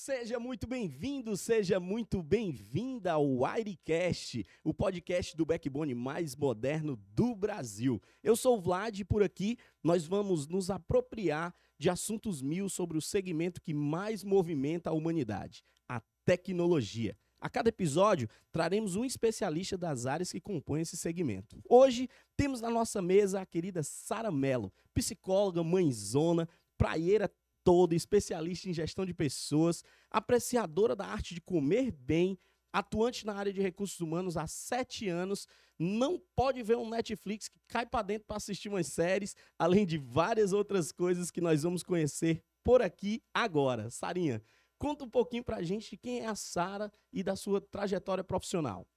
Seja 0.00 0.38
muito 0.38 0.64
bem-vindo, 0.64 1.36
seja 1.36 1.80
muito 1.80 2.22
bem-vinda 2.22 3.14
ao 3.14 3.28
Wirecast, 3.40 4.46
o 4.62 4.72
podcast 4.72 5.36
do 5.36 5.44
backbone 5.44 5.92
mais 5.92 6.36
moderno 6.36 6.96
do 7.16 7.34
Brasil. 7.34 8.00
Eu 8.22 8.36
sou 8.36 8.56
o 8.56 8.60
Vlad 8.60 9.00
e 9.00 9.04
por 9.04 9.24
aqui 9.24 9.58
nós 9.82 10.06
vamos 10.06 10.46
nos 10.46 10.70
apropriar 10.70 11.52
de 11.76 11.90
assuntos 11.90 12.40
mil 12.40 12.68
sobre 12.68 12.96
o 12.96 13.02
segmento 13.02 13.60
que 13.60 13.74
mais 13.74 14.22
movimenta 14.22 14.90
a 14.90 14.92
humanidade, 14.92 15.64
a 15.88 16.00
tecnologia. 16.24 17.18
A 17.40 17.50
cada 17.50 17.68
episódio, 17.68 18.28
traremos 18.52 18.94
um 18.94 19.04
especialista 19.04 19.76
das 19.76 20.06
áreas 20.06 20.30
que 20.30 20.40
compõem 20.40 20.82
esse 20.82 20.96
segmento. 20.96 21.60
Hoje, 21.68 22.08
temos 22.36 22.60
na 22.60 22.70
nossa 22.70 23.02
mesa 23.02 23.40
a 23.40 23.46
querida 23.46 23.82
Sara 23.82 24.30
Mello, 24.30 24.72
psicóloga, 24.94 25.64
mãezona, 25.64 26.48
praieira 26.78 27.28
toda, 27.68 27.94
especialista 27.94 28.66
em 28.66 28.72
gestão 28.72 29.04
de 29.04 29.12
pessoas, 29.12 29.84
apreciadora 30.10 30.96
da 30.96 31.04
arte 31.04 31.34
de 31.34 31.40
comer 31.42 31.90
bem, 31.90 32.38
atuante 32.72 33.26
na 33.26 33.34
área 33.34 33.52
de 33.52 33.60
recursos 33.60 34.00
humanos 34.00 34.38
há 34.38 34.46
sete 34.46 35.06
anos, 35.06 35.46
não 35.78 36.18
pode 36.34 36.62
ver 36.62 36.78
um 36.78 36.88
Netflix 36.88 37.46
que 37.46 37.60
cai 37.68 37.84
para 37.84 38.00
dentro 38.00 38.26
para 38.26 38.38
assistir 38.38 38.70
umas 38.70 38.86
séries, 38.86 39.36
além 39.58 39.84
de 39.84 39.98
várias 39.98 40.54
outras 40.54 40.90
coisas 40.90 41.30
que 41.30 41.42
nós 41.42 41.62
vamos 41.62 41.82
conhecer 41.82 42.42
por 42.64 42.80
aqui 42.80 43.22
agora. 43.34 43.90
Sarinha, 43.90 44.42
conta 44.78 45.04
um 45.04 45.10
pouquinho 45.10 45.44
para 45.44 45.58
a 45.58 45.62
gente 45.62 45.94
quem 45.94 46.20
é 46.20 46.26
a 46.26 46.34
Sara 46.34 46.90
e 47.12 47.22
da 47.22 47.36
sua 47.36 47.60
trajetória 47.60 48.24
profissional. 48.24 48.88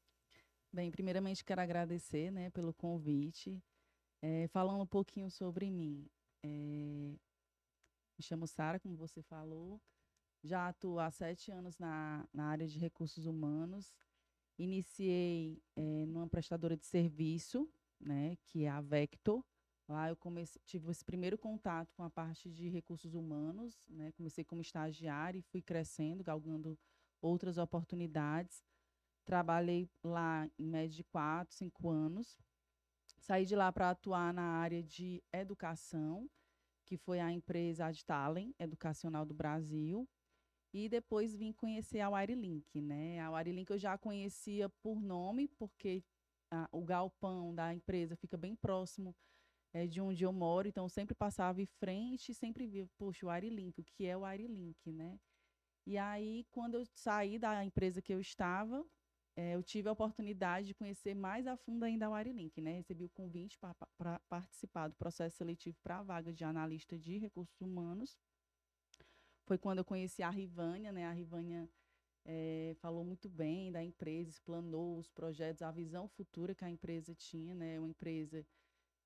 Bem, 0.71 0.89
primeiramente 0.89 1.43
quero 1.43 1.59
agradecer 1.59 2.31
né, 2.31 2.49
pelo 2.51 2.73
convite. 2.73 3.61
É, 4.21 4.47
falando 4.47 4.83
um 4.83 4.87
pouquinho 4.87 5.29
sobre 5.29 5.69
mim. 5.69 6.07
É, 6.41 7.17
me 8.21 8.23
chamo 8.23 8.47
Sara, 8.47 8.79
como 8.79 8.95
você 8.95 9.23
falou. 9.23 9.81
Já 10.43 10.67
atuo 10.67 10.99
há 10.99 11.09
sete 11.09 11.51
anos 11.51 11.79
na, 11.79 12.23
na 12.31 12.45
área 12.45 12.67
de 12.67 12.77
recursos 12.77 13.25
humanos. 13.25 13.91
Iniciei 14.59 15.59
é, 15.75 16.05
numa 16.05 16.27
prestadora 16.27 16.77
de 16.77 16.85
serviço, 16.85 17.67
né, 17.99 18.37
que 18.45 18.65
é 18.65 18.69
a 18.69 18.79
Vector. 18.79 19.43
Lá 19.87 20.07
eu 20.07 20.15
comecei, 20.15 20.61
tive 20.67 20.91
esse 20.91 21.03
primeiro 21.03 21.35
contato 21.35 21.91
com 21.95 22.03
a 22.03 22.11
parte 22.11 22.47
de 22.51 22.69
recursos 22.69 23.15
humanos. 23.15 23.87
Né, 23.89 24.11
comecei 24.11 24.43
como 24.43 24.61
estagiária 24.61 25.39
e 25.39 25.41
fui 25.41 25.61
crescendo, 25.63 26.23
galgando 26.23 26.77
outras 27.23 27.57
oportunidades. 27.57 28.63
Trabalhei 29.25 29.89
lá 30.03 30.47
em 30.59 30.67
média 30.67 30.95
de 30.95 31.03
quatro, 31.03 31.55
cinco 31.55 31.89
anos. 31.89 32.37
Saí 33.17 33.47
de 33.47 33.55
lá 33.55 33.71
para 33.71 33.89
atuar 33.89 34.31
na 34.31 34.43
área 34.43 34.83
de 34.83 35.23
educação 35.33 36.29
que 36.91 36.97
foi 36.97 37.21
a 37.21 37.31
empresa 37.31 37.85
Adtalent 37.85 38.53
Educacional 38.59 39.25
do 39.25 39.33
Brasil. 39.33 40.05
E 40.73 40.89
depois 40.89 41.33
vim 41.33 41.53
conhecer 41.53 42.01
a 42.01 42.09
Wirelink, 42.09 42.81
né? 42.81 43.17
A 43.21 43.31
Wirelink 43.31 43.71
eu 43.71 43.77
já 43.77 43.97
conhecia 43.97 44.67
por 44.83 45.01
nome, 45.01 45.47
porque 45.57 46.03
a, 46.51 46.67
o 46.69 46.83
galpão 46.83 47.55
da 47.55 47.73
empresa 47.73 48.17
fica 48.17 48.35
bem 48.35 48.57
próximo 48.57 49.15
é, 49.73 49.87
de 49.87 50.01
onde 50.01 50.25
eu 50.25 50.33
moro, 50.33 50.67
então 50.67 50.83
eu 50.83 50.89
sempre 50.89 51.15
passava 51.15 51.61
em 51.61 51.65
frente 51.65 52.33
e 52.33 52.35
sempre 52.35 52.67
via, 52.67 52.85
poxa, 52.97 53.25
o 53.25 53.29
Wirelink, 53.29 53.79
o 53.79 53.85
que 53.85 54.05
é 54.05 54.17
o 54.17 54.23
Wirelink, 54.23 54.91
né? 54.91 55.17
E 55.87 55.97
aí, 55.97 56.45
quando 56.51 56.75
eu 56.75 56.83
saí 56.93 57.39
da 57.39 57.63
empresa 57.63 58.01
que 58.01 58.13
eu 58.13 58.19
estava, 58.19 58.85
é, 59.35 59.55
eu 59.55 59.63
tive 59.63 59.87
a 59.87 59.91
oportunidade 59.91 60.67
de 60.67 60.73
conhecer 60.73 61.15
mais 61.15 61.47
a 61.47 61.55
fundo 61.55 61.83
ainda 61.83 62.05
a 62.05 62.09
Wirilink, 62.09 62.59
né? 62.59 62.73
Recebi 62.73 63.05
o 63.05 63.09
convite 63.09 63.57
para 63.97 64.19
participar 64.27 64.89
do 64.89 64.95
processo 64.95 65.37
seletivo 65.37 65.77
para 65.81 65.99
a 65.99 66.03
vaga 66.03 66.33
de 66.33 66.43
analista 66.43 66.97
de 66.97 67.17
recursos 67.17 67.61
humanos. 67.61 68.17
Foi 69.45 69.57
quando 69.57 69.79
eu 69.79 69.85
conheci 69.85 70.21
a 70.21 70.29
Rivânia, 70.29 70.91
né? 70.91 71.05
A 71.05 71.13
Rivânia 71.13 71.69
é, 72.25 72.75
falou 72.81 73.05
muito 73.05 73.29
bem 73.29 73.71
da 73.71 73.81
empresa, 73.83 74.29
explanou 74.29 74.97
os 74.99 75.09
projetos, 75.09 75.61
a 75.61 75.71
visão 75.71 76.09
futura 76.09 76.53
que 76.53 76.65
a 76.65 76.69
empresa 76.69 77.15
tinha, 77.15 77.55
né? 77.55 77.79
Uma 77.79 77.89
empresa 77.89 78.45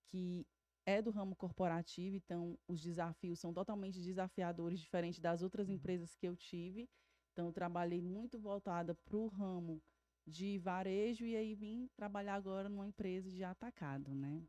que 0.07 0.45
é 0.87 1.01
do 1.01 1.11
ramo 1.11 1.35
corporativo, 1.35 2.15
então 2.15 2.57
os 2.67 2.81
desafios 2.81 3.39
são 3.39 3.53
totalmente 3.53 4.01
desafiadores, 4.01 4.79
diferente 4.79 5.21
das 5.21 5.41
outras 5.43 5.67
uhum. 5.67 5.75
empresas 5.75 6.15
que 6.15 6.27
eu 6.27 6.35
tive. 6.35 6.89
Então, 7.31 7.47
eu 7.47 7.53
trabalhei 7.53 8.01
muito 8.01 8.39
voltada 8.39 8.95
para 8.95 9.17
o 9.17 9.27
ramo 9.27 9.81
de 10.25 10.57
varejo 10.57 11.25
e 11.25 11.35
aí 11.35 11.53
vim 11.53 11.87
trabalhar 11.95 12.35
agora 12.35 12.67
numa 12.67 12.87
empresa 12.87 13.29
de 13.29 13.43
atacado, 13.43 14.13
né? 14.13 14.43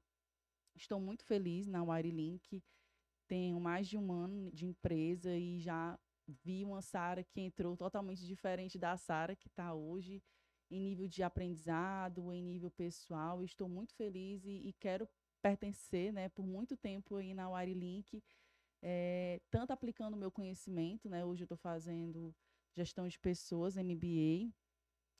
Estou 0.75 1.01
muito 1.01 1.25
feliz 1.25 1.67
na 1.67 1.83
Wirilink. 1.83 2.63
Tenho 3.29 3.61
mais 3.61 3.89
de 3.89 3.99
um 3.99 4.13
ano 4.13 4.51
de 4.53 4.67
empresa 4.67 5.37
e 5.37 5.59
já 5.59 5.99
vi 6.45 6.65
uma 6.65 6.83
Sara 6.83 7.23
que 7.25 7.41
entrou 7.41 7.77
totalmente 7.77 8.25
diferente 8.25 8.79
da 8.79 8.97
Sara 8.97 9.37
que 9.37 9.49
está 9.49 9.75
hoje 9.75 10.23
em 10.71 10.81
nível 10.81 11.07
de 11.07 11.23
aprendizado, 11.23 12.33
em 12.33 12.43
nível 12.43 12.71
pessoal. 12.71 13.45
Estou 13.45 13.69
muito 13.69 13.95
feliz 13.95 14.45
e, 14.45 14.69
e 14.69 14.73
quero 14.75 15.09
pertencer, 15.43 16.13
né, 16.13 16.29
por 16.31 16.47
muito 16.47 16.77
tempo 16.77 17.17
aí 17.17 17.33
na 17.33 17.49
Wirilink, 17.49 18.23
é, 18.83 19.41
tanto 19.51 19.73
aplicando 19.73 20.17
meu 20.17 20.31
conhecimento, 20.31 21.09
né? 21.09 21.25
Hoje 21.25 21.43
eu 21.43 21.47
estou 21.47 21.57
fazendo 21.57 22.35
gestão 22.75 23.07
de 23.07 23.19
pessoas, 23.19 23.77
MBA, 23.77 24.53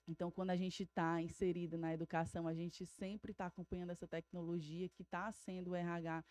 então, 0.09 0.31
quando 0.31 0.51
a 0.51 0.57
gente 0.57 0.85
está 0.85 1.21
inserido 1.21 1.77
na 1.77 1.93
educação, 1.93 2.47
a 2.47 2.55
gente 2.55 2.87
sempre 2.87 3.33
está 3.33 3.47
acompanhando 3.47 3.91
essa 3.91 4.07
tecnologia 4.07 4.89
que 4.89 5.03
está 5.03 5.31
sendo 5.33 5.71
o 5.71 5.75
RH, 5.75 6.25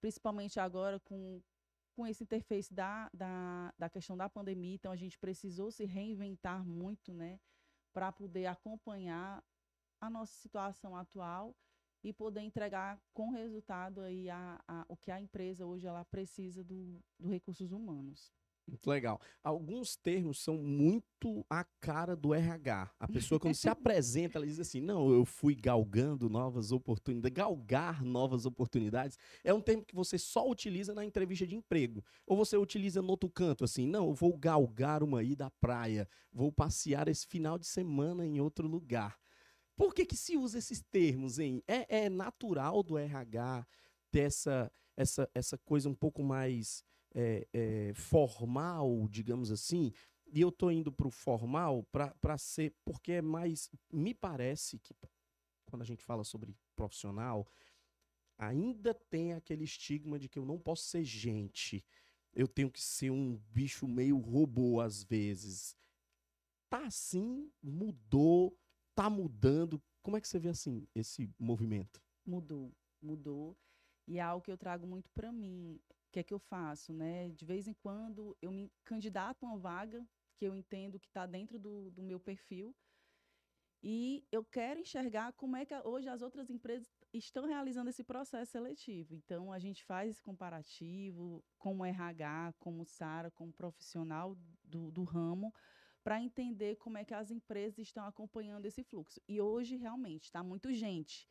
principalmente 0.00 0.60
agora 0.60 1.00
com, 1.00 1.42
com 1.96 2.06
esse 2.06 2.22
interface 2.22 2.72
da, 2.72 3.10
da, 3.14 3.72
da 3.78 3.88
questão 3.88 4.16
da 4.16 4.28
pandemia. 4.28 4.74
Então, 4.74 4.92
a 4.92 4.96
gente 4.96 5.18
precisou 5.18 5.70
se 5.70 5.84
reinventar 5.84 6.64
muito, 6.64 7.14
né, 7.14 7.40
para 7.94 8.12
poder 8.12 8.46
acompanhar 8.46 9.42
a 10.00 10.10
nossa 10.10 10.34
situação 10.34 10.94
atual 10.94 11.56
e 12.02 12.12
poder 12.12 12.42
entregar 12.42 13.00
com 13.14 13.30
resultado 13.30 14.02
aí 14.02 14.28
a, 14.28 14.62
a, 14.68 14.84
o 14.88 14.96
que 14.96 15.10
a 15.10 15.18
empresa 15.18 15.64
hoje 15.64 15.86
ela 15.86 16.04
precisa 16.04 16.62
do, 16.62 17.02
do 17.18 17.28
recursos 17.28 17.72
humanos. 17.72 18.30
Muito 18.66 18.88
legal. 18.88 19.20
Alguns 19.42 19.94
termos 19.94 20.42
são 20.42 20.56
muito 20.56 21.44
a 21.50 21.64
cara 21.80 22.16
do 22.16 22.32
RH. 22.32 22.90
A 22.98 23.06
pessoa, 23.06 23.38
quando 23.38 23.54
se 23.54 23.68
apresenta, 23.68 24.38
ela 24.38 24.46
diz 24.46 24.58
assim: 24.58 24.80
não, 24.80 25.10
eu 25.12 25.24
fui 25.26 25.54
galgando 25.54 26.30
novas 26.30 26.72
oportunidades. 26.72 27.34
Galgar 27.34 28.02
novas 28.02 28.46
oportunidades 28.46 29.18
é 29.42 29.52
um 29.52 29.60
termo 29.60 29.84
que 29.84 29.94
você 29.94 30.16
só 30.16 30.48
utiliza 30.48 30.94
na 30.94 31.04
entrevista 31.04 31.46
de 31.46 31.54
emprego. 31.54 32.02
Ou 32.26 32.36
você 32.36 32.56
utiliza 32.56 33.02
no 33.02 33.10
outro 33.10 33.28
canto, 33.28 33.64
assim: 33.64 33.86
não, 33.86 34.08
eu 34.08 34.14
vou 34.14 34.34
galgar 34.36 35.02
uma 35.02 35.22
ida 35.22 35.46
à 35.46 35.50
praia, 35.50 36.08
vou 36.32 36.50
passear 36.50 37.06
esse 37.08 37.26
final 37.26 37.58
de 37.58 37.66
semana 37.66 38.26
em 38.26 38.40
outro 38.40 38.66
lugar. 38.66 39.18
Por 39.76 39.92
que, 39.92 40.06
que 40.06 40.16
se 40.16 40.36
usa 40.36 40.58
esses 40.58 40.80
termos, 40.80 41.38
hein? 41.38 41.62
É, 41.66 42.04
é 42.04 42.08
natural 42.08 42.82
do 42.82 42.96
RH 42.96 43.66
ter 44.10 44.20
essa, 44.20 44.72
essa, 44.96 45.28
essa 45.34 45.58
coisa 45.58 45.88
um 45.88 45.94
pouco 45.94 46.22
mais 46.22 46.84
é, 47.14 47.46
é, 47.52 47.94
formal, 47.94 49.06
digamos 49.08 49.50
assim, 49.50 49.92
e 50.32 50.40
eu 50.40 50.48
estou 50.48 50.72
indo 50.72 50.90
para 50.90 51.06
o 51.06 51.10
formal 51.10 51.84
para 51.84 52.36
ser, 52.36 52.74
porque 52.84 53.12
é 53.12 53.22
mais, 53.22 53.70
me 53.92 54.12
parece 54.12 54.78
que 54.80 54.92
quando 55.66 55.82
a 55.82 55.84
gente 55.84 56.04
fala 56.04 56.24
sobre 56.24 56.54
profissional, 56.74 57.46
ainda 58.36 58.92
tem 58.92 59.32
aquele 59.32 59.64
estigma 59.64 60.18
de 60.18 60.28
que 60.28 60.38
eu 60.38 60.44
não 60.44 60.58
posso 60.58 60.84
ser 60.84 61.04
gente, 61.04 61.84
eu 62.34 62.48
tenho 62.48 62.70
que 62.70 62.82
ser 62.82 63.10
um 63.10 63.36
bicho 63.50 63.86
meio 63.86 64.18
robô 64.18 64.80
às 64.80 65.04
vezes. 65.04 65.76
Tá 66.68 66.86
assim, 66.86 67.48
mudou, 67.62 68.58
tá 68.94 69.08
mudando. 69.08 69.80
Como 70.02 70.16
é 70.16 70.20
que 70.20 70.26
você 70.26 70.40
vê 70.40 70.48
assim 70.48 70.86
esse 70.94 71.30
movimento? 71.38 72.02
Mudou, 72.26 72.72
mudou. 73.00 73.56
E 74.08 74.18
é 74.18 74.20
algo 74.20 74.44
que 74.44 74.50
eu 74.50 74.58
trago 74.58 74.84
muito 74.84 75.08
para 75.10 75.32
mim 75.32 75.80
que 76.14 76.20
é 76.20 76.22
que 76.22 76.32
eu 76.32 76.38
faço, 76.38 76.92
né? 76.92 77.28
De 77.30 77.44
vez 77.44 77.66
em 77.66 77.74
quando 77.74 78.36
eu 78.40 78.52
me 78.52 78.70
candidato 78.84 79.44
a 79.44 79.48
uma 79.48 79.58
vaga 79.58 80.06
que 80.36 80.44
eu 80.44 80.54
entendo 80.54 81.00
que 81.00 81.08
está 81.08 81.26
dentro 81.26 81.58
do, 81.58 81.90
do 81.90 82.02
meu 82.04 82.20
perfil 82.20 82.72
e 83.82 84.24
eu 84.30 84.44
quero 84.44 84.78
enxergar 84.78 85.32
como 85.32 85.56
é 85.56 85.66
que 85.66 85.74
hoje 85.84 86.08
as 86.08 86.22
outras 86.22 86.48
empresas 86.48 86.88
estão 87.12 87.46
realizando 87.46 87.90
esse 87.90 88.04
processo 88.04 88.52
seletivo. 88.52 89.12
Então, 89.12 89.52
a 89.52 89.58
gente 89.58 89.84
faz 89.84 90.08
esse 90.08 90.22
comparativo 90.22 91.44
como 91.58 91.84
RH, 91.84 92.54
como 92.60 92.86
Sara, 92.86 93.30
como 93.32 93.52
profissional 93.52 94.36
do, 94.62 94.92
do 94.92 95.02
ramo, 95.02 95.52
para 96.04 96.22
entender 96.22 96.76
como 96.76 96.96
é 96.96 97.04
que 97.04 97.12
as 97.12 97.32
empresas 97.32 97.78
estão 97.80 98.06
acompanhando 98.06 98.66
esse 98.66 98.84
fluxo. 98.84 99.20
E 99.28 99.40
hoje, 99.40 99.76
realmente, 99.76 100.26
está 100.26 100.44
muito 100.44 100.72
gente. 100.72 101.28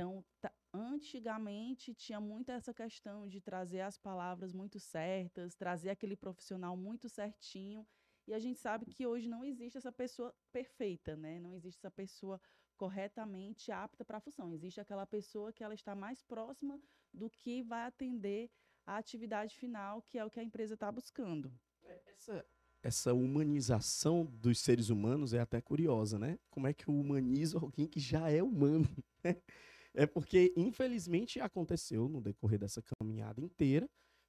Então, 0.00 0.24
antigamente 0.72 1.94
tinha 1.94 2.18
muito 2.18 2.50
essa 2.50 2.72
questão 2.72 3.28
de 3.28 3.38
trazer 3.38 3.82
as 3.82 3.98
palavras 3.98 4.54
muito 4.54 4.80
certas, 4.80 5.54
trazer 5.54 5.90
aquele 5.90 6.16
profissional 6.16 6.74
muito 6.74 7.06
certinho. 7.06 7.86
E 8.26 8.32
a 8.32 8.38
gente 8.38 8.58
sabe 8.58 8.86
que 8.86 9.06
hoje 9.06 9.28
não 9.28 9.44
existe 9.44 9.76
essa 9.76 9.92
pessoa 9.92 10.34
perfeita, 10.50 11.16
né? 11.16 11.38
Não 11.38 11.52
existe 11.52 11.78
essa 11.78 11.90
pessoa 11.90 12.40
corretamente 12.78 13.70
apta 13.70 14.02
para 14.02 14.16
a 14.16 14.20
função. 14.20 14.54
Existe 14.54 14.80
aquela 14.80 15.04
pessoa 15.04 15.52
que 15.52 15.62
ela 15.62 15.74
está 15.74 15.94
mais 15.94 16.22
próxima 16.22 16.80
do 17.12 17.28
que 17.28 17.62
vai 17.62 17.82
atender 17.82 18.50
a 18.86 18.96
atividade 18.96 19.54
final, 19.54 20.00
que 20.00 20.18
é 20.18 20.24
o 20.24 20.30
que 20.30 20.40
a 20.40 20.42
empresa 20.42 20.74
está 20.74 20.90
buscando. 20.90 21.52
Essa, 22.06 22.46
essa 22.82 23.12
humanização 23.12 24.24
dos 24.24 24.60
seres 24.60 24.88
humanos 24.88 25.34
é 25.34 25.40
até 25.40 25.60
curiosa, 25.60 26.18
né? 26.18 26.38
Como 26.48 26.66
é 26.66 26.72
que 26.72 26.88
eu 26.88 26.94
humanizo 26.94 27.58
alguém 27.58 27.86
que 27.86 28.00
já 28.00 28.30
é 28.30 28.42
humano? 28.42 28.88
É 29.94 30.06
porque, 30.06 30.52
infelizmente, 30.56 31.40
aconteceu 31.40 32.08
no 32.08 32.20
decorrer 32.20 32.58
dessa 32.58 32.82
caminhada 32.82 33.40
inteira 33.40 33.88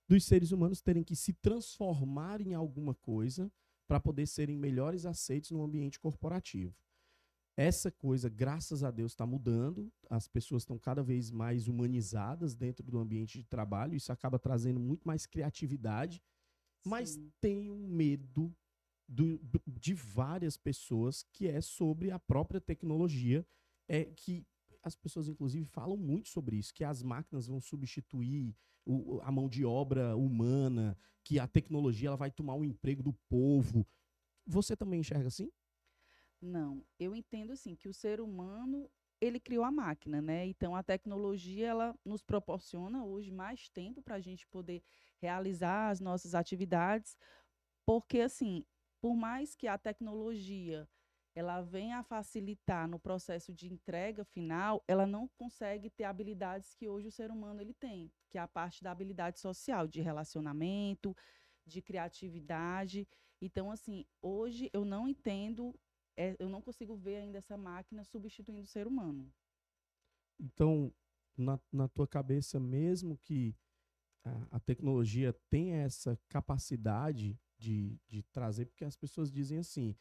dos 0.09 0.25
seres 0.25 0.51
humanos 0.51 0.81
terem 0.81 1.03
que 1.03 1.15
se 1.15 1.31
transformar 1.33 2.41
em 2.41 2.53
alguma 2.53 2.93
coisa 2.95 3.51
para 3.87 3.99
poder 3.99 4.25
serem 4.27 4.57
melhores 4.57 5.05
aceitos 5.05 5.51
no 5.51 5.63
ambiente 5.63 5.99
corporativo. 5.99 6.75
Essa 7.57 7.91
coisa, 7.91 8.27
graças 8.29 8.83
a 8.83 8.91
Deus, 8.91 9.11
está 9.11 9.25
mudando. 9.25 9.91
As 10.09 10.27
pessoas 10.27 10.63
estão 10.63 10.77
cada 10.79 11.03
vez 11.03 11.29
mais 11.29 11.67
humanizadas 11.67 12.55
dentro 12.55 12.85
do 12.89 12.97
ambiente 12.97 13.37
de 13.37 13.45
trabalho. 13.45 13.95
Isso 13.95 14.11
acaba 14.11 14.39
trazendo 14.39 14.79
muito 14.79 15.05
mais 15.05 15.25
criatividade. 15.25 16.21
Mas 16.85 17.11
Sim. 17.11 17.31
tem 17.39 17.69
um 17.69 17.87
medo 17.87 18.53
do- 19.07 19.37
do- 19.39 19.61
de 19.67 19.93
várias 19.93 20.57
pessoas 20.57 21.23
que 21.31 21.47
é 21.47 21.61
sobre 21.61 22.09
a 22.09 22.17
própria 22.17 22.59
tecnologia. 22.59 23.45
É 23.87 24.05
que 24.05 24.45
as 24.83 24.95
pessoas, 24.95 25.27
inclusive, 25.27 25.65
falam 25.65 25.97
muito 25.97 26.29
sobre 26.29 26.57
isso, 26.57 26.73
que 26.73 26.83
as 26.83 27.03
máquinas 27.03 27.47
vão 27.47 27.59
substituir 27.61 28.55
o- 28.85 29.19
a 29.21 29.31
mão 29.31 29.47
de 29.49 29.63
obra 29.65 30.15
humana, 30.15 30.97
que 31.23 31.39
a 31.39 31.47
tecnologia 31.47 32.09
ela 32.09 32.17
vai 32.17 32.31
tomar 32.31 32.55
o 32.55 32.63
emprego 32.65 33.03
do 33.03 33.13
povo. 33.29 33.85
Você 34.47 34.75
também 34.75 35.01
enxerga 35.01 35.27
assim? 35.27 35.51
Não, 36.41 36.83
eu 36.99 37.15
entendo 37.15 37.51
assim 37.53 37.75
que 37.75 37.87
o 37.87 37.93
ser 37.93 38.19
humano 38.19 38.89
ele 39.19 39.39
criou 39.39 39.63
a 39.63 39.71
máquina, 39.71 40.21
né? 40.21 40.45
Então 40.47 40.75
a 40.75 40.81
tecnologia 40.81 41.67
ela 41.67 41.95
nos 42.03 42.23
proporciona 42.23 43.05
hoje 43.05 43.31
mais 43.31 43.69
tempo 43.69 44.01
para 44.01 44.15
a 44.15 44.19
gente 44.19 44.47
poder 44.47 44.81
realizar 45.21 45.89
as 45.89 45.99
nossas 45.99 46.33
atividades, 46.33 47.15
porque 47.85 48.21
assim, 48.21 48.65
por 49.01 49.15
mais 49.15 49.55
que 49.55 49.67
a 49.67 49.77
tecnologia 49.77 50.89
ela 51.33 51.61
venha 51.61 51.99
a 51.99 52.03
facilitar 52.03 52.87
no 52.87 52.99
processo 52.99 53.53
de 53.53 53.71
entrega 53.71 54.23
final, 54.25 54.83
ela 54.87 55.07
não 55.07 55.27
consegue 55.37 55.89
ter 55.89 56.03
habilidades 56.03 56.73
que 56.73 56.89
hoje 56.89 57.07
o 57.07 57.11
ser 57.11 57.31
humano 57.31 57.61
ele 57.61 57.73
tem, 57.73 58.11
que 58.29 58.37
é 58.37 58.41
a 58.41 58.47
parte 58.47 58.83
da 58.83 58.91
habilidade 58.91 59.39
social, 59.39 59.87
de 59.87 60.01
relacionamento, 60.01 61.15
de 61.65 61.81
criatividade. 61.81 63.07
Então, 63.41 63.71
assim, 63.71 64.05
hoje 64.21 64.69
eu 64.73 64.83
não 64.83 65.07
entendo 65.07 65.73
é, 66.17 66.35
eu 66.39 66.49
não 66.49 66.61
consigo 66.61 66.95
ver 66.95 67.17
ainda 67.17 67.37
essa 67.37 67.57
máquina 67.57 68.03
substituindo 68.03 68.65
o 68.65 68.69
ser 68.69 68.87
humano. 68.87 69.31
Então, 70.39 70.93
na, 71.37 71.59
na 71.71 71.87
tua 71.87 72.07
cabeça, 72.07 72.59
mesmo 72.59 73.17
que 73.17 73.55
a, 74.23 74.57
a 74.57 74.59
tecnologia 74.59 75.33
tenha 75.49 75.77
essa 75.77 76.19
capacidade 76.27 77.39
de, 77.57 77.99
de 78.07 78.23
trazer, 78.23 78.65
porque 78.65 78.85
as 78.85 78.95
pessoas 78.95 79.31
dizem 79.31 79.59
assim, 79.59 79.95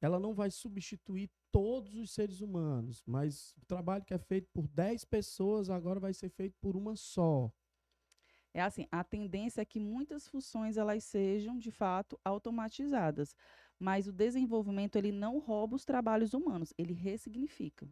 ela 0.00 0.18
não 0.18 0.34
vai 0.34 0.50
substituir 0.50 1.30
todos 1.52 1.94
os 1.94 2.12
seres 2.12 2.40
humanos, 2.40 3.02
mas 3.06 3.54
o 3.58 3.66
trabalho 3.66 4.04
que 4.04 4.14
é 4.14 4.18
feito 4.18 4.48
por 4.52 4.66
10 4.68 5.04
pessoas 5.04 5.68
agora 5.68 6.00
vai 6.00 6.14
ser 6.14 6.30
feito 6.30 6.54
por 6.60 6.76
uma 6.76 6.96
só. 6.96 7.52
É 8.52 8.62
assim, 8.62 8.86
a 8.90 9.04
tendência 9.04 9.60
é 9.60 9.64
que 9.64 9.78
muitas 9.78 10.26
funções 10.26 10.76
elas 10.76 11.04
sejam 11.04 11.56
de 11.56 11.70
fato 11.70 12.18
automatizadas, 12.24 13.34
mas 13.78 14.08
o 14.08 14.12
desenvolvimento 14.12 14.96
ele 14.96 15.12
não 15.12 15.38
rouba 15.38 15.76
os 15.76 15.84
trabalhos 15.84 16.34
humanos, 16.34 16.72
ele 16.76 16.92
ressignifica. 16.92 17.88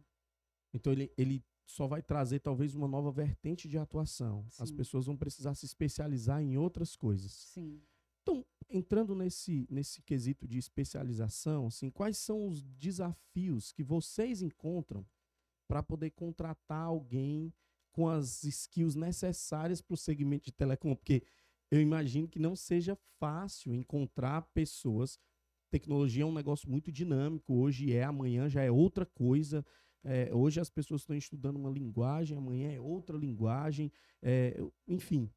Então 0.73 0.91
ele, 0.91 1.11
ele 1.17 1.43
só 1.65 1.87
vai 1.87 2.01
trazer 2.01 2.39
talvez 2.39 2.75
uma 2.75 2.87
nova 2.87 3.11
vertente 3.11 3.67
de 3.67 3.77
atuação. 3.77 4.45
As 4.59 4.69
Sim. 4.69 4.75
pessoas 4.75 5.05
vão 5.05 5.15
precisar 5.15 5.53
se 5.55 5.65
especializar 5.65 6.41
em 6.41 6.57
outras 6.57 6.95
coisas. 6.95 7.31
Sim. 7.31 7.81
Então, 8.21 8.45
entrando 8.69 9.15
nesse, 9.15 9.67
nesse 9.69 10.01
quesito 10.01 10.47
de 10.47 10.59
especialização, 10.59 11.67
assim, 11.67 11.89
quais 11.89 12.17
são 12.17 12.47
os 12.47 12.61
desafios 12.63 13.71
que 13.71 13.83
vocês 13.83 14.41
encontram 14.41 15.05
para 15.67 15.81
poder 15.81 16.11
contratar 16.11 16.85
alguém 16.85 17.53
com 17.91 18.07
as 18.07 18.43
skills 18.43 18.95
necessárias 18.95 19.81
para 19.81 19.93
o 19.93 19.97
segmento 19.97 20.45
de 20.45 20.51
telecom? 20.51 20.95
Porque 20.95 21.23
eu 21.71 21.81
imagino 21.81 22.27
que 22.27 22.39
não 22.39 22.55
seja 22.55 22.97
fácil 23.19 23.73
encontrar 23.73 24.41
pessoas. 24.53 25.19
Tecnologia 25.71 26.23
é 26.23 26.25
um 26.25 26.33
negócio 26.33 26.69
muito 26.69 26.91
dinâmico. 26.91 27.53
Hoje 27.53 27.93
é, 27.93 28.03
amanhã 28.03 28.49
já 28.49 28.63
é 28.63 28.71
outra 28.71 29.05
coisa. 29.05 29.65
É, 30.03 30.33
hoje 30.33 30.59
as 30.59 30.69
pessoas 30.69 31.01
estão 31.01 31.15
estudando 31.15 31.57
uma 31.57 31.69
linguagem, 31.69 32.37
amanhã 32.37 32.71
é 32.71 32.79
outra 32.79 33.17
linguagem. 33.17 33.91
É, 34.21 34.57
enfim, 34.87 35.29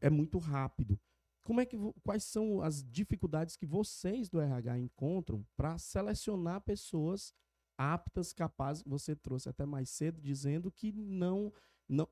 é 0.00 0.08
muito 0.08 0.38
rápido. 0.38 0.98
Como 1.46 1.60
é 1.60 1.64
que 1.66 1.76
quais 2.02 2.24
são 2.24 2.60
as 2.60 2.82
dificuldades 2.82 3.56
que 3.56 3.64
vocês 3.64 4.28
do 4.28 4.40
RH 4.40 4.80
encontram 4.80 5.46
para 5.56 5.78
selecionar 5.78 6.60
pessoas 6.62 7.32
aptas, 7.78 8.32
capazes? 8.32 8.82
Você 8.84 9.14
trouxe 9.14 9.48
até 9.48 9.64
mais 9.64 9.88
cedo 9.90 10.20
dizendo 10.20 10.72
que 10.72 10.90
não 10.92 11.52
não, 11.88 12.08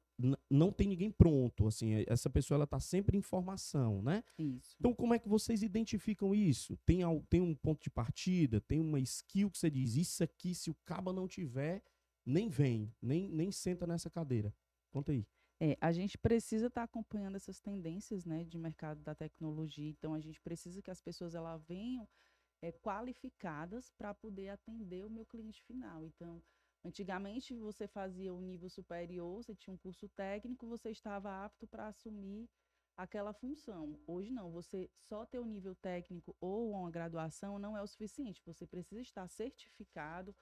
não 0.48 0.70
tem 0.70 0.86
ninguém 0.86 1.10
pronto, 1.10 1.66
assim, 1.66 1.94
é- 1.94 2.04
essa 2.06 2.31
pessoa 2.31 2.54
ela 2.54 2.66
tá 2.66 2.78
sempre 2.78 3.19
em 3.19 3.20
formação, 3.20 4.00
né? 4.02 4.22
Isso. 4.38 4.76
Então 4.78 4.94
como 4.94 5.14
é 5.14 5.19
que 5.19 5.28
vocês 5.28 5.64
identificam 5.64 6.32
isso? 6.32 6.76
Tem 6.86 7.00
tem 7.28 7.40
um 7.40 7.56
ponto 7.56 7.82
de 7.82 7.90
partida, 7.90 8.60
tem 8.60 8.81
uma 8.81 9.00
skill 9.00 9.50
que 9.50 9.58
você 9.58 9.69
diz, 9.69 9.96
isso 9.96 10.22
aqui 10.22 10.54
se 10.54 10.70
o 10.70 10.76
caba 10.84 11.12
não 11.12 11.26
tiver, 11.26 11.82
nem 12.25 12.48
vem, 12.48 12.94
nem 13.02 13.28
nem 13.28 13.50
senta 13.50 13.84
nessa 13.84 14.08
cadeira. 14.08 14.54
Conta 14.92 15.10
aí. 15.10 15.26
É, 15.60 15.76
a 15.80 15.92
gente 15.92 16.18
precisa 16.18 16.66
estar 16.66 16.82
acompanhando 16.82 17.36
essas 17.36 17.60
tendências, 17.60 18.24
né, 18.24 18.44
de 18.44 18.58
mercado 18.58 19.00
da 19.02 19.14
tecnologia. 19.14 19.88
Então, 19.88 20.14
a 20.14 20.20
gente 20.20 20.40
precisa 20.40 20.82
que 20.82 20.90
as 20.90 21.00
pessoas 21.00 21.34
ela 21.34 21.56
venham 21.56 22.08
é, 22.60 22.72
qualificadas 22.72 23.90
para 23.90 24.12
poder 24.14 24.48
atender 24.48 25.04
o 25.04 25.10
meu 25.10 25.24
cliente 25.24 25.62
final. 25.62 26.04
Então, 26.04 26.42
antigamente 26.84 27.54
você 27.56 27.86
fazia 27.86 28.32
o 28.34 28.40
nível 28.40 28.68
superior, 28.68 29.42
você 29.42 29.54
tinha 29.54 29.74
um 29.74 29.78
curso 29.78 30.08
técnico, 30.08 30.66
você 30.66 30.90
estava 30.90 31.44
apto 31.44 31.66
para 31.66 31.88
assumir 31.88 32.48
aquela 32.96 33.32
função. 33.32 33.98
Hoje 34.06 34.32
não, 34.32 34.50
você 34.50 34.90
só 34.96 35.26
ter 35.26 35.38
o 35.38 35.44
nível 35.44 35.74
técnico 35.74 36.36
ou 36.40 36.70
uma 36.70 36.90
graduação 36.90 37.58
não 37.58 37.76
é 37.76 37.82
o 37.82 37.86
suficiente. 37.86 38.42
Você 38.46 38.66
precisa 38.66 39.02
estar 39.02 39.28
certificado 39.28 40.34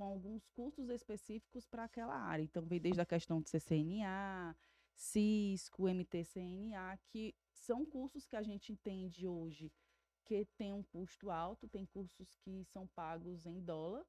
com 0.00 0.06
alguns 0.06 0.48
cursos 0.48 0.88
específicos 0.88 1.66
para 1.66 1.84
aquela 1.84 2.14
área. 2.16 2.42
Então, 2.42 2.64
vem 2.64 2.80
desde 2.80 3.02
a 3.02 3.04
questão 3.04 3.42
de 3.42 3.50
CCNA, 3.50 4.56
Cisco, 4.94 5.86
MTCNA, 5.86 6.98
que 7.04 7.34
são 7.52 7.84
cursos 7.84 8.26
que 8.26 8.34
a 8.34 8.42
gente 8.42 8.72
entende 8.72 9.28
hoje 9.28 9.70
que 10.24 10.46
tem 10.56 10.72
um 10.72 10.82
custo 10.82 11.30
alto, 11.30 11.68
tem 11.68 11.84
cursos 11.84 12.34
que 12.36 12.64
são 12.64 12.86
pagos 12.86 13.44
em 13.44 13.60
dólar. 13.60 14.06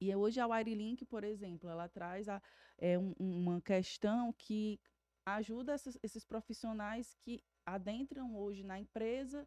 E 0.00 0.12
hoje 0.16 0.40
a 0.40 0.46
Wirelink, 0.48 1.04
por 1.04 1.22
exemplo, 1.22 1.70
ela 1.70 1.88
traz 1.88 2.28
a, 2.28 2.42
é, 2.76 2.98
um- 2.98 3.14
uma 3.16 3.60
questão 3.60 4.32
que 4.32 4.80
ajuda 5.24 5.72
essas- 5.72 5.98
esses 6.02 6.24
profissionais 6.24 7.14
que 7.20 7.44
adentram 7.64 8.34
hoje 8.34 8.64
na 8.64 8.80
empresa 8.80 9.46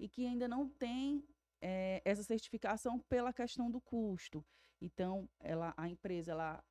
e 0.00 0.08
que 0.08 0.26
ainda 0.26 0.48
não 0.48 0.68
têm 0.68 1.24
eh, 1.60 2.02
essa 2.04 2.22
certificação 2.22 2.98
pela 2.98 3.32
questão 3.32 3.70
do 3.70 3.80
custo. 3.80 4.44
Então, 4.80 5.28
ela, 5.38 5.74
a 5.76 5.88
empresa 5.88 6.32
ela 6.32 6.64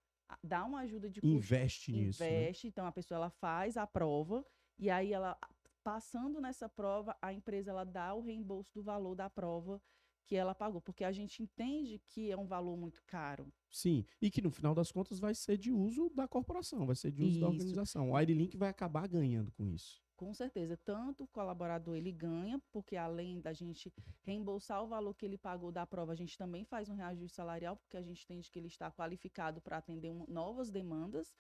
dá 0.43 0.63
uma 0.65 0.81
ajuda 0.81 1.09
de 1.09 1.21
custo 1.21 1.35
Investe 1.35 1.91
nisso, 1.91 2.21
né? 2.21 2.29
investe, 2.29 2.67
então 2.67 2.85
a 2.85 2.91
pessoa 2.91 3.17
ela 3.17 3.29
faz 3.29 3.77
a 3.77 3.87
prova 3.87 4.45
e 4.77 4.89
aí 4.89 5.11
ela 5.11 5.37
passando 5.83 6.39
nessa 6.39 6.69
prova, 6.69 7.15
a 7.21 7.33
empresa 7.33 7.71
ela 7.71 7.83
dá 7.83 8.13
o 8.13 8.21
reembolso 8.21 8.71
do 8.73 8.83
valor 8.83 9.15
da 9.15 9.29
prova 9.29 9.81
que 10.25 10.35
ela 10.35 10.53
pagou, 10.53 10.79
porque 10.79 11.03
a 11.03 11.11
gente 11.11 11.41
entende 11.41 11.99
que 12.05 12.29
é 12.29 12.37
um 12.37 12.45
valor 12.45 12.77
muito 12.77 13.01
caro. 13.07 13.51
Sim, 13.71 14.05
e 14.21 14.29
que 14.29 14.41
no 14.41 14.51
final 14.51 14.75
das 14.75 14.91
contas 14.91 15.19
vai 15.19 15.33
ser 15.33 15.57
de 15.57 15.71
uso 15.71 16.11
da 16.11 16.27
corporação, 16.27 16.85
vai 16.85 16.95
ser 16.95 17.11
de 17.11 17.23
uso 17.23 17.39
da 17.39 17.47
Isso. 17.47 17.55
organização. 17.55 18.11
O 18.11 18.15
Airlink 18.15 18.55
vai 18.55 18.69
acabar 18.69 19.07
ganhando 19.07 19.51
com 19.51 19.65
isso. 19.65 20.03
Com 20.19 20.33
certeza, 20.33 20.75
tanto 20.83 21.23
o 21.23 21.27
colaborador 21.27 21.95
ele 21.95 22.11
ganha, 22.11 22.61
porque 22.73 22.97
além 22.97 23.39
da 23.39 23.53
gente 23.53 23.89
reembolsar 24.23 24.83
o 24.83 24.87
valor 24.89 25.13
que 25.13 25.25
ele 25.25 25.37
pagou 25.37 25.71
da 25.71 25.87
prova, 25.87 26.11
a 26.11 26.15
gente 26.15 26.37
também 26.37 26.65
faz 26.65 26.89
um 26.89 26.93
reajuste 26.93 27.37
salarial, 27.37 27.77
porque 27.77 27.95
a 27.95 28.01
gente 28.01 28.25
entende 28.25 28.51
que 28.51 28.59
ele 28.59 28.67
está 28.67 28.91
qualificado 28.91 29.61
para 29.61 29.77
atender 29.77 30.11
um- 30.11 30.25
novas 30.27 30.69
demandas, 30.69 31.33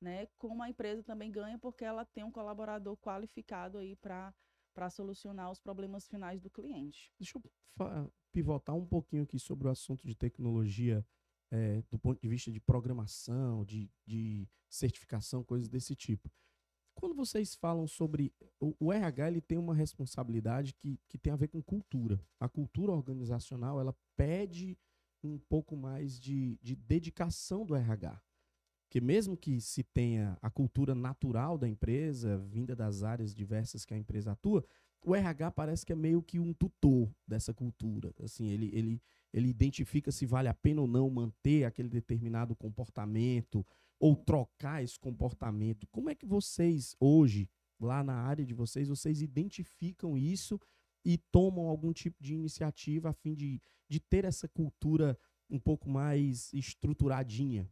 né? 0.00 0.26
Como 0.36 0.64
a 0.64 0.68
empresa 0.68 1.04
também 1.04 1.30
ganha, 1.30 1.60
porque 1.60 1.84
ela 1.84 2.04
tem 2.04 2.24
um 2.24 2.32
colaborador 2.32 2.96
qualificado 2.96 3.78
aí 3.78 3.94
para 3.94 4.34
para 4.74 4.90
solucionar 4.90 5.52
os 5.52 5.60
problemas 5.60 6.08
finais 6.08 6.40
do 6.40 6.50
cliente. 6.50 7.12
Deixa 7.16 7.38
eu 7.38 8.12
pivotar 8.32 8.74
um 8.74 8.84
pouquinho 8.84 9.22
aqui 9.22 9.38
sobre 9.38 9.68
o 9.68 9.70
assunto 9.70 10.04
de 10.04 10.16
tecnologia 10.16 11.06
eh, 11.52 11.82
do 11.88 12.00
ponto 12.00 12.20
de 12.20 12.28
vista 12.28 12.50
de 12.50 12.60
programação, 12.60 13.64
de, 13.64 13.88
de 14.04 14.48
certificação, 14.68 15.44
coisas 15.44 15.68
desse 15.68 15.94
tipo. 15.94 16.28
Quando 16.94 17.14
vocês 17.14 17.54
falam 17.54 17.86
sobre. 17.86 18.32
O, 18.60 18.74
o 18.78 18.92
RH 18.92 19.28
ele 19.28 19.40
tem 19.40 19.58
uma 19.58 19.74
responsabilidade 19.74 20.74
que, 20.74 20.98
que 21.08 21.18
tem 21.18 21.32
a 21.32 21.36
ver 21.36 21.48
com 21.48 21.62
cultura. 21.62 22.20
A 22.38 22.48
cultura 22.48 22.92
organizacional 22.92 23.80
ela 23.80 23.94
pede 24.16 24.78
um 25.22 25.38
pouco 25.38 25.76
mais 25.76 26.18
de, 26.18 26.58
de 26.62 26.76
dedicação 26.76 27.64
do 27.64 27.74
RH. 27.74 28.20
Porque 28.84 29.00
mesmo 29.00 29.36
que 29.36 29.60
se 29.60 29.82
tenha 29.82 30.38
a 30.40 30.50
cultura 30.50 30.94
natural 30.94 31.58
da 31.58 31.68
empresa, 31.68 32.38
vinda 32.38 32.76
das 32.76 33.02
áreas 33.02 33.34
diversas 33.34 33.84
que 33.84 33.92
a 33.92 33.98
empresa 33.98 34.32
atua, 34.32 34.64
o 35.04 35.14
RH 35.14 35.50
parece 35.50 35.84
que 35.84 35.92
é 35.92 35.96
meio 35.96 36.22
que 36.22 36.38
um 36.38 36.52
tutor 36.52 37.10
dessa 37.26 37.52
cultura. 37.52 38.14
Assim, 38.22 38.48
ele, 38.48 38.70
ele, 38.72 39.02
ele 39.32 39.48
identifica 39.48 40.12
se 40.12 40.24
vale 40.24 40.48
a 40.48 40.54
pena 40.54 40.80
ou 40.80 40.86
não 40.86 41.10
manter 41.10 41.64
aquele 41.64 41.88
determinado 41.88 42.54
comportamento 42.54 43.66
ou 43.98 44.16
trocar 44.16 44.82
esse 44.82 44.98
comportamento. 44.98 45.86
Como 45.88 46.10
é 46.10 46.14
que 46.14 46.26
vocês, 46.26 46.94
hoje, 47.00 47.48
lá 47.80 48.02
na 48.02 48.14
área 48.14 48.44
de 48.44 48.54
vocês, 48.54 48.88
vocês 48.88 49.22
identificam 49.22 50.16
isso 50.16 50.60
e 51.04 51.18
tomam 51.18 51.68
algum 51.68 51.92
tipo 51.92 52.22
de 52.22 52.34
iniciativa 52.34 53.10
a 53.10 53.12
fim 53.12 53.34
de, 53.34 53.60
de 53.88 54.00
ter 54.00 54.24
essa 54.24 54.48
cultura 54.48 55.18
um 55.50 55.58
pouco 55.58 55.88
mais 55.88 56.52
estruturadinha? 56.52 57.68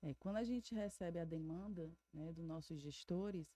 É, 0.00 0.14
quando 0.14 0.36
a 0.36 0.44
gente 0.44 0.74
recebe 0.74 1.18
a 1.18 1.24
demanda 1.24 1.92
né, 2.12 2.32
dos 2.32 2.44
nossos 2.44 2.80
gestores, 2.80 3.48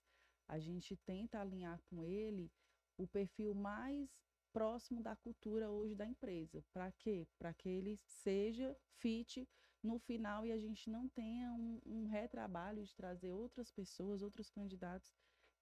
a 0.47 0.59
gente 0.59 0.95
tenta 0.97 1.39
alinhar 1.39 1.81
com 1.89 2.03
ele 2.03 2.51
o 2.97 3.07
perfil 3.07 3.55
mais 3.55 4.09
próximo 4.51 5.01
da 5.01 5.15
cultura 5.15 5.71
hoje 5.71 5.95
da 5.95 6.05
empresa. 6.05 6.63
Para 6.71 6.91
quê? 6.91 7.25
Para 7.39 7.53
que 7.53 7.69
ele 7.69 7.97
seja 7.97 8.75
fit 8.99 9.47
no 9.83 9.99
final 9.99 10.45
e 10.45 10.51
a 10.51 10.57
gente 10.57 10.89
não 10.89 11.09
tenha 11.09 11.51
um, 11.51 11.79
um 11.85 12.05
retrabalho 12.05 12.83
de 12.83 12.95
trazer 12.95 13.31
outras 13.31 13.71
pessoas, 13.71 14.21
outros 14.21 14.49
candidatos 14.49 15.13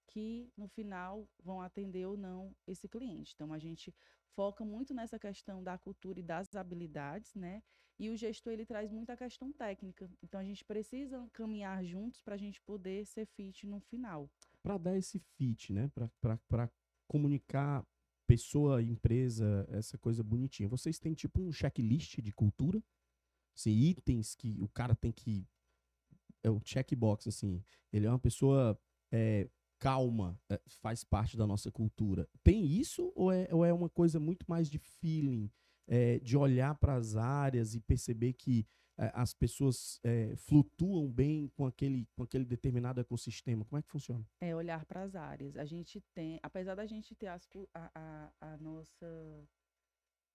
que 0.07 0.51
no 0.57 0.67
final 0.67 1.27
vão 1.43 1.61
atender 1.61 2.05
ou 2.05 2.17
não 2.17 2.53
esse 2.67 2.87
cliente. 2.87 3.33
Então 3.33 3.53
a 3.53 3.59
gente 3.59 3.93
foca 4.35 4.63
muito 4.63 4.93
nessa 4.93 5.17
questão 5.17 5.63
da 5.63 5.77
cultura 5.77 6.19
e 6.19 6.23
das 6.23 6.55
habilidades, 6.55 7.33
né? 7.35 7.63
E 7.99 8.09
o 8.09 8.17
gestor 8.17 8.53
ele 8.53 8.65
traz 8.65 8.91
muita 8.91 9.15
questão 9.15 9.51
técnica. 9.53 10.09
Então 10.23 10.39
a 10.39 10.43
gente 10.43 10.65
precisa 10.65 11.27
caminhar 11.33 11.83
juntos 11.83 12.21
para 12.21 12.35
a 12.35 12.37
gente 12.37 12.59
poder 12.61 13.05
ser 13.05 13.25
fit 13.27 13.67
no 13.67 13.79
final. 13.79 14.29
Para 14.63 14.77
dar 14.77 14.97
esse 14.97 15.19
fit, 15.37 15.71
né? 15.71 15.89
Para 16.49 16.69
comunicar 17.07 17.85
pessoa, 18.25 18.81
empresa, 18.81 19.67
essa 19.69 19.97
coisa 19.97 20.23
bonitinha. 20.23 20.69
Vocês 20.69 20.97
têm 20.97 21.13
tipo 21.13 21.41
um 21.41 21.51
checklist 21.51 22.19
de 22.21 22.31
cultura? 22.31 22.81
Assim, 23.55 23.71
itens 23.71 24.35
que 24.35 24.61
o 24.61 24.67
cara 24.69 24.95
tem 24.95 25.11
que. 25.11 25.47
É 26.43 26.49
o 26.49 26.59
checkbox, 26.63 27.27
assim. 27.27 27.63
Ele 27.91 28.07
é 28.07 28.09
uma 28.09 28.19
pessoa 28.19 28.79
é, 29.11 29.47
calma, 29.79 30.39
é, 30.49 30.61
faz 30.81 31.03
parte 31.03 31.35
da 31.35 31.45
nossa 31.45 31.71
cultura. 31.71 32.27
Tem 32.43 32.65
isso 32.65 33.11
ou 33.15 33.31
é, 33.31 33.47
ou 33.51 33.65
é 33.65 33.73
uma 33.73 33.89
coisa 33.89 34.19
muito 34.19 34.45
mais 34.47 34.69
de 34.69 34.77
feeling, 34.77 35.51
é, 35.87 36.19
de 36.19 36.37
olhar 36.37 36.75
para 36.75 36.95
as 36.95 37.15
áreas 37.15 37.75
e 37.75 37.79
perceber 37.79 38.33
que 38.33 38.65
é, 38.97 39.11
as 39.15 39.33
pessoas 39.33 39.99
é, 40.03 40.35
flutuam 40.35 41.11
bem 41.11 41.47
com 41.55 41.65
aquele, 41.65 42.07
com 42.15 42.21
aquele 42.21 42.45
determinado 42.45 43.01
ecossistema? 43.01 43.65
Como 43.65 43.79
é 43.79 43.81
que 43.81 43.89
funciona? 43.89 44.23
É 44.39 44.55
olhar 44.55 44.85
para 44.85 45.01
as 45.01 45.15
áreas. 45.15 45.57
A 45.57 45.65
gente 45.65 45.99
tem, 46.13 46.39
apesar 46.43 46.75
da 46.75 46.85
gente 46.85 47.15
ter 47.15 47.27
as, 47.27 47.49
a, 47.73 47.91
a, 47.95 48.53
a 48.53 48.57
nossa 48.57 49.07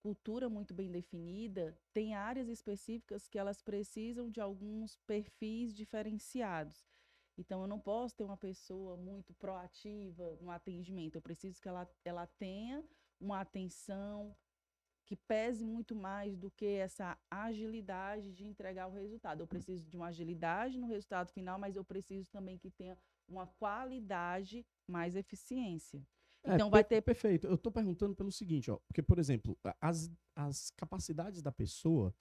cultura 0.01 0.49
muito 0.49 0.73
bem 0.73 0.91
definida, 0.91 1.77
tem 1.93 2.15
áreas 2.15 2.47
específicas 2.47 3.27
que 3.27 3.37
elas 3.37 3.61
precisam 3.61 4.29
de 4.29 4.39
alguns 4.39 4.95
perfis 5.07 5.73
diferenciados. 5.73 6.87
Então, 7.37 7.61
eu 7.61 7.67
não 7.67 7.79
posso 7.79 8.15
ter 8.15 8.23
uma 8.23 8.37
pessoa 8.37 8.97
muito 8.97 9.33
proativa 9.35 10.35
no 10.41 10.49
atendimento. 10.49 11.15
Eu 11.15 11.21
preciso 11.21 11.61
que 11.61 11.67
ela, 11.67 11.87
ela 12.03 12.25
tenha 12.39 12.83
uma 13.19 13.41
atenção 13.41 14.35
que 15.05 15.15
pese 15.15 15.63
muito 15.63 15.95
mais 15.95 16.35
do 16.35 16.51
que 16.51 16.65
essa 16.65 17.17
agilidade 17.31 18.33
de 18.33 18.45
entregar 18.45 18.87
o 18.87 18.93
resultado. 18.93 19.41
Eu 19.41 19.47
preciso 19.47 19.87
de 19.87 19.95
uma 19.95 20.07
agilidade 20.07 20.77
no 20.77 20.87
resultado 20.87 21.31
final, 21.31 21.57
mas 21.57 21.75
eu 21.75 21.83
preciso 21.83 22.29
também 22.29 22.57
que 22.57 22.69
tenha 22.69 22.97
uma 23.27 23.47
qualidade 23.47 24.65
mais 24.85 25.15
eficiência. 25.15 26.05
É, 26.47 26.55
então 26.55 26.69
vai 26.69 26.83
ter. 26.83 27.01
Perfeito. 27.01 27.47
Eu 27.47 27.55
estou 27.55 27.71
perguntando 27.71 28.15
pelo 28.15 28.31
seguinte, 28.31 28.71
ó, 28.71 28.77
porque, 28.87 29.01
por 29.01 29.19
exemplo, 29.19 29.57
as, 29.81 30.11
as 30.35 30.69
capacidades 30.71 31.41
da 31.41 31.51
pessoa, 31.51 32.13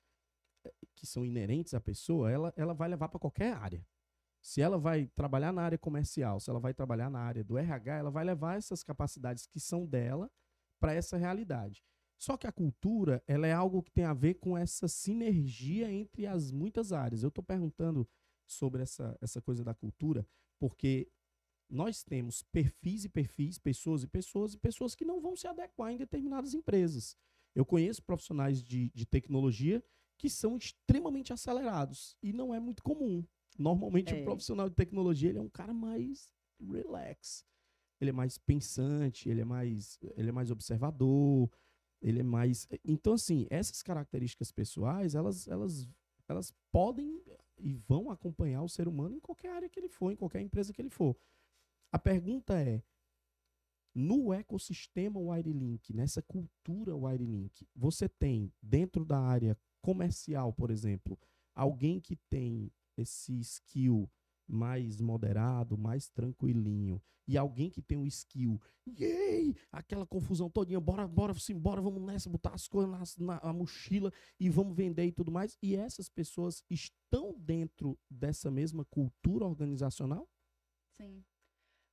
eh, 0.65 0.73
que 0.95 1.07
são 1.07 1.25
inerentes 1.25 1.75
à 1.75 1.81
pessoa, 1.81 2.31
ela, 2.31 2.53
ela 2.57 2.75
vai 2.75 2.89
levar 2.89 3.09
para 3.09 3.21
qualquer 3.21 3.53
área. 3.53 3.87
Se 4.43 4.61
ela 4.61 4.79
vai 4.79 5.07
trabalhar 5.09 5.53
na 5.53 5.63
área 5.63 5.79
comercial, 5.79 6.39
se 6.39 6.49
ela 6.51 6.61
vai 6.61 6.73
trabalhar 6.73 7.11
na 7.11 7.21
área 7.21 7.43
do 7.43 7.59
RH, 7.59 7.97
ela 7.97 8.11
vai 8.11 8.25
levar 8.25 8.57
essas 8.57 8.83
capacidades 8.83 9.47
que 9.47 9.59
são 9.59 9.85
dela 9.87 10.31
para 10.81 10.95
essa 10.95 11.17
realidade. 11.17 11.83
Só 12.19 12.37
que 12.37 12.47
a 12.47 12.53
cultura, 12.53 13.23
ela 13.27 13.47
é 13.47 13.53
algo 13.53 13.83
que 13.83 13.91
tem 13.91 14.05
a 14.05 14.15
ver 14.15 14.35
com 14.35 14.57
essa 14.57 14.89
sinergia 14.89 15.93
entre 15.93 16.27
as 16.27 16.51
muitas 16.51 16.93
áreas. 16.93 17.23
Eu 17.23 17.29
estou 17.29 17.45
perguntando 17.45 18.09
sobre 18.47 18.83
essa, 18.83 19.17
essa 19.21 19.43
coisa 19.43 19.63
da 19.65 19.75
cultura, 19.75 20.27
porque 20.59 21.11
nós 21.69 22.03
temos 22.03 22.43
perfis 22.45 23.05
e 23.05 23.09
perfis, 23.09 23.59
pessoas 23.59 24.03
e 24.03 24.07
pessoas, 24.07 24.55
e 24.55 24.59
pessoas 24.59 24.95
que 24.95 25.05
não 25.05 25.21
vão 25.21 25.37
se 25.37 25.47
adequar 25.47 25.93
em 25.93 25.97
determinadas 25.97 26.55
empresas. 26.55 27.17
Eu 27.55 27.65
conheço 27.65 28.03
profissionais 28.03 28.63
de, 28.63 28.91
de 28.95 29.07
tecnologia 29.07 29.83
que 30.19 30.31
são 30.31 30.57
extremamente 30.57 31.33
acelerados, 31.33 32.17
e 32.23 32.33
não 32.33 32.55
é 32.55 32.61
muito 32.61 32.83
comum. 32.83 33.25
Normalmente, 33.59 34.15
é. 34.15 34.21
o 34.21 34.25
profissional 34.25 34.69
de 34.69 34.75
tecnologia 34.75 35.29
ele 35.29 35.39
é 35.39 35.43
um 35.43 35.49
cara 35.49 35.73
mais 35.73 36.33
relax. 36.61 37.45
Ele 38.01 38.11
é 38.11 38.13
mais 38.13 38.37
pensante, 38.39 39.29
ele 39.29 39.41
é 39.41 39.45
mais, 39.45 39.99
ele 40.17 40.29
é 40.29 40.33
mais 40.33 40.51
observador, 40.51 41.51
ele 42.03 42.21
é 42.21 42.23
mais. 42.23 42.69
Então, 42.85 43.15
assim, 43.15 43.47
essas 43.51 43.83
características 43.83 44.53
pessoais, 44.53 45.15
elas, 45.15 45.49
elas, 45.49 45.89
elas 46.29 46.53
podem 46.71 47.23
e 47.59 47.73
vão 47.73 48.11
acompanhar 48.11 48.63
o 48.63 48.69
ser 48.69 48.87
humano 48.87 49.17
em 49.17 49.21
qualquer 49.21 49.51
área 49.51 49.69
que 49.69 49.81
ele 49.81 49.89
for, 49.89 50.13
em 50.13 50.17
qualquer 50.17 50.43
empresa 50.43 50.73
que 50.73 50.81
ele 50.81 50.91
for. 50.91 51.17
A 51.97 51.99
pergunta 51.99 52.61
é: 52.61 52.83
no 53.95 54.31
ecossistema 54.31 55.19
Wirelink, 55.19 55.95
nessa 55.95 56.21
cultura 56.21 56.95
Wirelink, 56.95 57.67
você 57.75 58.07
tem 58.07 58.53
dentro 58.61 59.03
da 59.03 59.19
área 59.19 59.57
comercial, 59.81 60.53
por 60.53 60.71
exemplo, 60.71 61.19
alguém 61.55 61.99
que 61.99 62.15
tem 62.29 62.71
esse 62.99 63.33
skill 63.41 64.11
mais 64.47 65.01
moderado, 65.01 65.79
mais 65.79 66.11
tranquilinho, 66.11 67.01
e 67.27 67.39
alguém 67.39 67.71
que 67.71 67.81
tem 67.81 67.97
um 67.97 68.05
skill, 68.05 68.61
yay, 68.87 69.57
aquela 69.73 70.07
confusão 70.07 70.51
todinha, 70.51 70.79
bora, 70.79 71.09
bora, 71.09 71.33
sim, 71.33 71.59
bora, 71.59 71.81
vamos 71.81 72.03
nessa, 72.03 72.29
botar 72.29 72.53
as 72.53 72.69
coisas 72.69 73.17
na, 73.17 73.41
na 73.43 73.53
mochila 73.55 74.13
e 74.39 74.51
vamos 74.51 74.77
vender 74.77 75.07
e 75.07 75.13
tudo 75.13 75.33
mais. 75.33 75.57
E 75.63 75.75
essas 75.75 76.11
pessoas 76.11 76.63
estão 76.69 77.35
dentro 77.39 77.99
dessa 78.11 78.51
mesma 78.51 78.85
cultura 78.85 79.47
organizacional? 79.47 80.29
Sim 80.99 81.25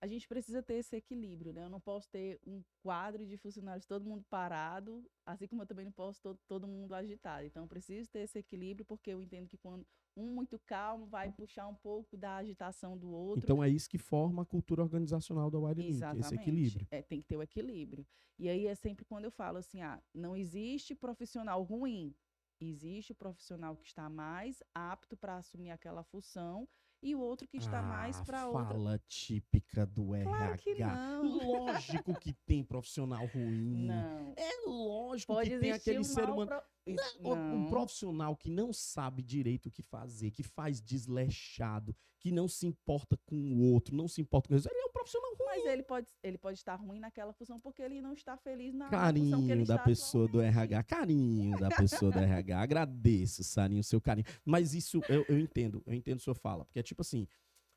a 0.03 0.07
gente 0.07 0.27
precisa 0.27 0.61
ter 0.61 0.73
esse 0.73 0.97
equilíbrio, 0.97 1.53
né? 1.53 1.63
Eu 1.63 1.69
não 1.69 1.79
posso 1.79 2.09
ter 2.09 2.37
um 2.45 2.61
quadro 2.81 3.25
de 3.25 3.37
funcionários 3.37 3.85
todo 3.85 4.03
mundo 4.03 4.21
parado, 4.29 5.01
assim 5.25 5.47
como 5.47 5.61
eu 5.61 5.65
também 5.65 5.85
não 5.85 5.93
posso 5.93 6.21
todo, 6.21 6.37
todo 6.45 6.67
mundo 6.67 6.93
agitado. 6.93 7.45
Então, 7.45 7.63
eu 7.63 7.69
preciso 7.69 8.09
ter 8.11 8.19
esse 8.19 8.37
equilíbrio, 8.37 8.85
porque 8.85 9.11
eu 9.11 9.21
entendo 9.21 9.47
que 9.47 9.57
quando 9.57 9.87
um 10.17 10.25
muito 10.25 10.59
calmo 10.59 11.05
vai 11.05 11.31
puxar 11.31 11.67
um 11.69 11.75
pouco 11.75 12.17
da 12.17 12.35
agitação 12.35 12.97
do 12.97 13.09
outro. 13.11 13.45
Então, 13.45 13.63
é 13.63 13.69
isso 13.69 13.89
que 13.89 13.97
forma 13.97 14.41
a 14.41 14.45
cultura 14.45 14.83
organizacional 14.83 15.49
da 15.49 15.57
Wirelink, 15.57 16.03
esse 16.19 16.35
equilíbrio. 16.35 16.85
É, 16.91 17.01
tem 17.01 17.21
que 17.21 17.27
ter 17.27 17.37
o 17.37 17.41
equilíbrio. 17.41 18.05
E 18.37 18.49
aí 18.49 18.67
é 18.67 18.75
sempre 18.75 19.05
quando 19.05 19.23
eu 19.23 19.31
falo 19.31 19.57
assim, 19.57 19.81
ah, 19.81 20.03
não 20.13 20.35
existe 20.35 20.93
profissional 20.93 21.63
ruim, 21.63 22.13
existe 22.59 23.13
o 23.13 23.15
profissional 23.15 23.77
que 23.77 23.85
está 23.85 24.09
mais 24.09 24.61
apto 24.75 25.15
para 25.15 25.37
assumir 25.37 25.71
aquela 25.71 26.03
função 26.03 26.67
e 27.03 27.13
o 27.13 27.19
outro 27.19 27.45
que 27.47 27.57
está 27.57 27.79
ah, 27.79 27.83
mais 27.83 28.21
para 28.21 28.47
outra. 28.47 28.65
Fala 28.65 29.01
típica 29.07 29.85
do 29.85 30.05
claro 30.05 30.53
RH. 30.53 30.57
Que 30.57 30.75
não. 30.75 31.37
Lógico 31.37 32.19
que 32.19 32.33
tem 32.45 32.63
profissional 32.63 33.25
ruim. 33.25 33.87
Não. 33.87 34.33
É 34.37 34.65
lógico 34.65 35.33
Pode 35.33 35.49
que 35.49 35.59
tem 35.59 35.71
aquele 35.71 35.99
um 35.99 36.03
ser 36.03 36.23
humano. 36.23 36.47
Pro... 36.47 36.61
Não. 36.85 37.31
Um 37.31 37.69
profissional 37.69 38.35
que 38.35 38.49
não 38.49 38.73
sabe 38.73 39.21
direito 39.21 39.67
o 39.67 39.71
que 39.71 39.81
fazer, 39.81 40.31
que 40.31 40.43
faz 40.43 40.81
desleixado, 40.81 41.95
que 42.19 42.31
não 42.31 42.47
se 42.47 42.65
importa 42.65 43.17
com 43.25 43.35
o 43.35 43.71
outro, 43.71 43.95
não 43.95 44.07
se 44.07 44.21
importa 44.21 44.49
com 44.49 44.55
isso. 44.55 44.67
Ele 44.69 44.79
é 44.79 44.85
um 44.85 44.91
profissional 44.91 45.33
ruim. 45.35 45.43
Mas 45.45 45.65
ele 45.65 45.83
pode, 45.83 46.07
ele 46.21 46.37
pode 46.37 46.57
estar 46.57 46.75
ruim 46.75 46.99
naquela 46.99 47.31
função 47.31 47.59
porque 47.59 47.81
ele 47.81 48.01
não 48.01 48.13
está 48.13 48.35
feliz 48.35 48.73
na 48.73 48.89
carinho 48.89 49.25
função 49.25 49.45
que 49.45 49.51
ele 49.51 49.65
da 49.65 49.75
está 49.75 49.85
pessoa 49.85 50.27
do 50.27 50.41
RH. 50.41 50.83
Carinho 50.83 51.59
da 51.59 51.69
pessoa 51.69 52.11
do 52.11 52.19
RH. 52.19 52.59
Agradeço, 52.59 53.43
Sarinho, 53.43 53.81
o 53.81 53.83
seu 53.83 54.01
carinho. 54.01 54.25
Mas 54.43 54.73
isso 54.73 55.01
eu, 55.07 55.25
eu 55.29 55.39
entendo, 55.39 55.81
eu 55.85 55.93
entendo 55.93 56.17
o 56.17 56.21
senhor 56.21 56.35
fala. 56.35 56.65
Porque 56.65 56.79
é 56.79 56.83
tipo 56.83 57.01
assim, 57.01 57.27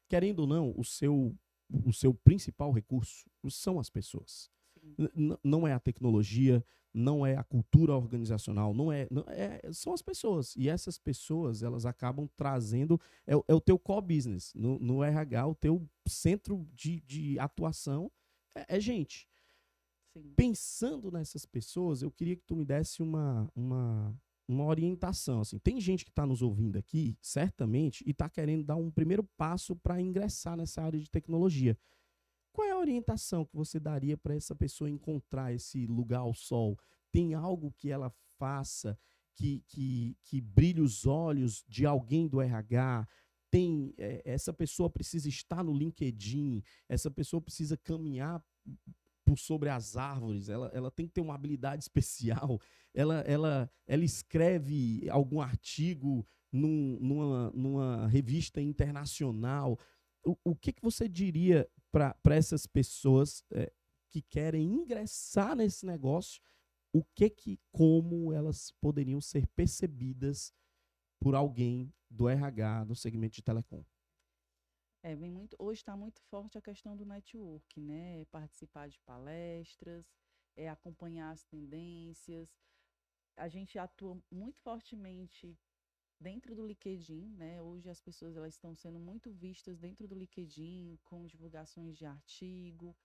querendo 0.09 0.41
ou 0.41 0.47
não, 0.47 0.75
o 0.77 0.85
seu, 0.85 1.37
o 1.85 1.93
seu 1.93 2.13
principal 2.13 2.73
recurso 2.73 3.29
são 3.51 3.79
as 3.79 3.89
pessoas. 3.89 4.51
Não 5.43 5.67
é 5.67 5.73
a 5.73 5.81
tecnologia, 5.81 6.65
não 6.97 7.27
é 7.27 7.37
a 7.37 7.45
cultura 7.45 7.95
organizacional, 7.95 8.73
não 8.73 8.91
é, 8.91 9.07
não 9.11 9.23
é, 9.29 9.61
são 9.71 9.93
as 9.93 10.01
pessoas. 10.01 10.57
E 10.57 10.67
essas 10.67 10.99
pessoas, 10.99 11.63
elas 11.63 11.85
acabam 11.85 12.27
trazendo, 12.35 12.99
é, 13.27 13.35
é 13.35 13.55
o 13.55 13.61
teu 13.61 13.79
core 13.79 14.17
business. 14.17 14.55
No, 14.55 14.79
no 14.79 15.05
RH, 15.05 15.47
o 15.47 15.55
teu 15.55 15.87
centro 16.09 16.67
de, 16.73 17.03
de 17.03 17.39
atuação 17.39 18.11
é, 18.57 18.77
é 18.77 18.81
gente. 18.81 19.29
Sim. 20.17 20.33
Pensando 20.35 21.11
nessas 21.11 21.45
pessoas, 21.45 22.01
eu 22.01 22.11
queria 22.11 22.35
que 22.35 22.45
tu 22.47 22.57
me 22.57 22.65
desse 22.65 23.03
uma, 23.03 23.47
uma, 23.55 24.19
uma 24.49 24.65
orientação. 24.65 25.43
Assim. 25.43 25.59
Tem 25.59 25.79
gente 25.79 26.03
que 26.03 26.11
está 26.11 26.25
nos 26.25 26.41
ouvindo 26.41 26.79
aqui, 26.79 27.15
certamente, 27.21 28.03
e 28.07 28.13
está 28.13 28.31
querendo 28.31 28.65
dar 28.65 28.77
um 28.77 28.91
primeiro 28.91 29.23
passo 29.37 29.77
para 29.77 30.01
ingressar 30.01 30.57
nessa 30.57 30.81
área 30.81 30.99
de 30.99 31.11
tecnologia 31.11 31.77
qual 32.57 32.67
é 32.67 32.71
a 32.71 32.79
orientação 32.79 33.45
que 33.45 33.55
você 33.55 33.79
daria 33.79 34.17
para 34.17 34.35
essa 34.35 34.57
pessoa 34.57 34.89
encontrar 34.89 35.53
esse 35.53 35.87
lugar 35.87 36.21
ao 36.21 36.33
sol? 36.33 36.79
Tem 37.13 37.35
algo 37.35 37.71
que 37.77 37.91
ela 37.91 38.11
faça 38.39 38.99
que, 39.35 39.63
que, 39.69 40.17
que 40.23 40.41
brilhe 40.41 40.81
os 40.81 41.05
olhos 41.05 41.63
de 41.69 41.85
alguém 41.85 42.27
do 42.27 42.41
RH? 42.41 43.07
Tem, 43.51 43.93
é, 43.99 44.23
essa 44.25 44.55
pessoa 44.55 44.89
precisa 44.89 45.29
estar 45.29 45.63
no 45.63 45.77
LinkedIn, 45.77 46.63
essa 46.89 47.11
pessoa 47.11 47.43
precisa 47.43 47.77
caminhar 47.77 48.43
por 49.23 49.39
sobre 49.39 49.69
as 49.69 49.95
árvores, 49.95 50.49
ela, 50.49 50.71
ela 50.73 50.91
tem 50.91 51.07
que 51.07 51.13
ter 51.13 51.21
uma 51.21 51.35
habilidade 51.35 51.83
especial, 51.85 52.59
ela, 52.95 53.21
ela, 53.27 53.71
ela 53.87 54.05
escreve 54.05 55.07
algum 55.11 55.43
artigo 55.43 56.27
num, 56.51 56.99
numa, 57.03 57.51
numa 57.51 58.07
revista 58.07 58.63
internacional. 58.63 59.79
O, 60.25 60.39
o 60.43 60.57
que, 60.57 60.73
que 60.73 60.81
você 60.81 61.07
diria 61.07 61.69
para 61.97 62.35
essas 62.35 62.67
pessoas 62.67 63.43
é, 63.51 63.73
que 64.11 64.21
querem 64.21 64.67
ingressar 64.71 65.57
nesse 65.57 65.87
negócio? 65.87 66.43
O 66.93 67.03
que 67.03 67.31
que, 67.31 67.59
como 67.73 68.33
elas 68.33 68.71
poderiam 68.81 69.21
ser 69.21 69.47
percebidas 69.49 70.53
por 71.19 71.35
alguém 71.35 71.93
do 72.11 72.29
RH 72.29 72.85
no 72.85 72.95
segmento 72.95 73.37
de 73.37 73.43
telecom? 73.43 73.83
É, 75.03 75.15
vem 75.15 75.31
muito, 75.31 75.57
hoje 75.59 75.81
está 75.81 75.97
muito 75.97 76.21
forte 76.23 76.59
a 76.59 76.63
questão 76.63 76.97
do 76.97 77.07
network, 77.07 77.81
né? 77.81 78.25
Participar 78.27 78.89
de 78.89 78.99
palestras, 79.01 80.05
é, 80.55 80.69
acompanhar 80.69 81.31
as 81.31 81.45
tendências. 81.45 82.49
A 83.37 83.49
gente 83.49 83.79
atua 83.79 84.21
muito 84.31 84.59
fortemente 84.61 85.57
dentro 86.21 86.55
do 86.55 86.67
LinkedIn, 86.67 87.29
né? 87.37 87.61
Hoje 87.61 87.89
as 87.89 88.01
pessoas 88.01 88.37
elas 88.37 88.55
estão 88.55 88.75
sendo 88.75 88.99
muito 88.99 89.31
vistas 89.31 89.79
dentro 89.79 90.09
do 90.09 90.15
LinkedIn 90.15 90.99
com 91.05 91.27
divulgações 91.27 91.97
de 91.97 92.07
artigo. 92.07 92.97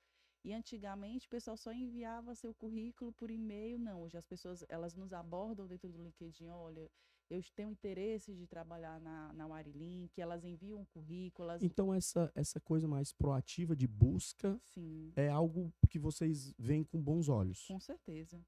E 0.43 0.53
antigamente 0.53 1.27
o 1.27 1.29
pessoal 1.29 1.55
só 1.55 1.71
enviava 1.71 2.33
seu 2.33 2.53
currículo 2.53 3.11
por 3.13 3.29
e-mail, 3.29 3.77
não. 3.77 4.01
Hoje 4.01 4.17
as 4.17 4.25
pessoas 4.25 4.63
elas 4.69 4.95
nos 4.95 5.13
abordam 5.13 5.67
dentro 5.67 5.91
do 5.91 6.01
LinkedIn, 6.01 6.49
olha, 6.49 6.89
eu 7.31 7.41
tenho 7.55 7.69
interesse 7.69 8.35
de 8.35 8.45
trabalhar 8.45 8.99
na, 8.99 9.31
na 9.33 9.47
Wirilink, 9.47 10.19
elas 10.19 10.43
enviam 10.43 10.83
currículo. 10.85 11.49
Elas... 11.49 11.63
Então, 11.63 11.93
essa, 11.93 12.29
essa 12.35 12.59
coisa 12.59 12.87
mais 12.87 13.13
proativa 13.13 13.73
de 13.73 13.87
busca 13.87 14.59
Sim. 14.65 15.13
é 15.15 15.29
algo 15.29 15.73
que 15.89 15.97
vocês 15.97 16.53
veem 16.57 16.83
com 16.83 17.01
bons 17.01 17.29
olhos. 17.29 17.65
Com 17.67 17.79
certeza. 17.79 18.43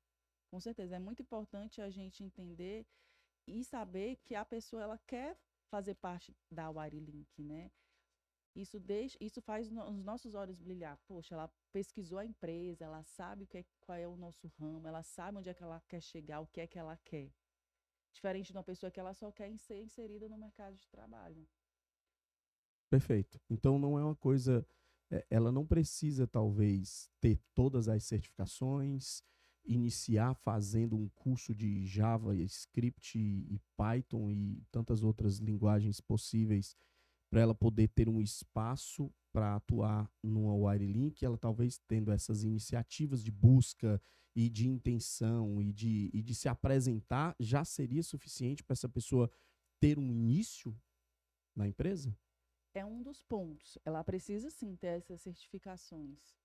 Com 0.51 0.59
certeza. 0.59 0.97
É 0.97 0.99
muito 0.99 1.21
importante 1.21 1.79
a 1.79 1.89
gente 1.89 2.23
entender 2.23 2.85
e 3.47 3.63
saber 3.63 4.17
que 4.23 4.35
a 4.35 4.45
pessoa 4.45 4.83
ela 4.83 4.97
quer 4.97 5.37
fazer 5.69 5.95
parte 5.95 6.35
da 6.51 6.69
Wirilink, 6.69 7.43
né? 7.43 7.71
Isso 8.55 8.79
deixa, 8.79 9.17
isso 9.19 9.41
faz 9.41 9.67
os 9.67 10.03
nossos 10.03 10.35
olhos 10.35 10.61
brilhar. 10.61 10.97
Poxa, 11.07 11.33
ela 11.33 11.51
pesquisou 11.71 12.19
a 12.19 12.25
empresa, 12.25 12.85
ela 12.85 13.03
sabe 13.03 13.43
o 13.43 13.47
que 13.47 13.57
é, 13.57 13.65
qual 13.81 13.97
é 13.97 14.07
o 14.07 14.15
nosso 14.15 14.47
ramo, 14.59 14.87
ela 14.87 15.01
sabe 15.01 15.39
onde 15.39 15.49
é 15.49 15.53
que 15.53 15.63
ela 15.63 15.81
quer 15.87 16.01
chegar, 16.01 16.39
o 16.39 16.47
que 16.47 16.61
é 16.61 16.67
que 16.67 16.77
ela 16.77 16.95
quer. 16.97 17.33
Diferente 18.13 18.47
de 18.47 18.53
uma 18.53 18.63
pessoa 18.63 18.91
que 18.91 18.99
ela 18.99 19.13
só 19.15 19.31
quer 19.31 19.57
ser 19.57 19.81
inserida 19.81 20.29
no 20.29 20.37
mercado 20.37 20.75
de 20.75 20.87
trabalho. 20.87 21.47
Perfeito. 22.91 23.41
Então 23.49 23.79
não 23.79 23.97
é 23.97 24.03
uma 24.03 24.15
coisa, 24.15 24.63
é, 25.09 25.25
ela 25.31 25.51
não 25.51 25.65
precisa 25.65 26.27
talvez 26.27 27.09
ter 27.19 27.41
todas 27.55 27.87
as 27.87 28.03
certificações, 28.03 29.23
iniciar 29.65 30.33
fazendo 30.35 30.95
um 30.95 31.09
curso 31.09 31.53
de 31.55 31.85
Java, 31.85 32.35
Script 32.35 33.17
e 33.17 33.59
Python 33.77 34.29
e 34.29 34.61
tantas 34.71 35.03
outras 35.03 35.37
linguagens 35.37 36.01
possíveis 36.01 36.75
para 37.29 37.41
ela 37.41 37.55
poder 37.55 37.87
ter 37.89 38.07
um 38.07 38.21
espaço 38.21 39.11
para 39.31 39.55
atuar 39.55 40.11
numa 40.21 40.53
Wirelink, 40.53 41.25
ela 41.25 41.37
talvez 41.37 41.79
tendo 41.87 42.11
essas 42.11 42.43
iniciativas 42.43 43.23
de 43.23 43.31
busca 43.31 43.99
e 44.35 44.49
de 44.49 44.67
intenção 44.67 45.61
e 45.61 45.71
de, 45.71 46.11
e 46.13 46.21
de 46.21 46.35
se 46.35 46.47
apresentar, 46.47 47.35
já 47.39 47.65
seria 47.65 48.03
suficiente 48.03 48.63
para 48.63 48.73
essa 48.73 48.87
pessoa 48.87 49.29
ter 49.79 49.97
um 49.97 50.11
início 50.11 50.79
na 51.55 51.67
empresa? 51.67 52.15
É 52.75 52.85
um 52.85 53.01
dos 53.01 53.23
pontos. 53.23 53.77
Ela 53.85 54.03
precisa 54.03 54.49
sim 54.49 54.75
ter 54.75 54.87
essas 54.87 55.21
certificações. 55.21 56.42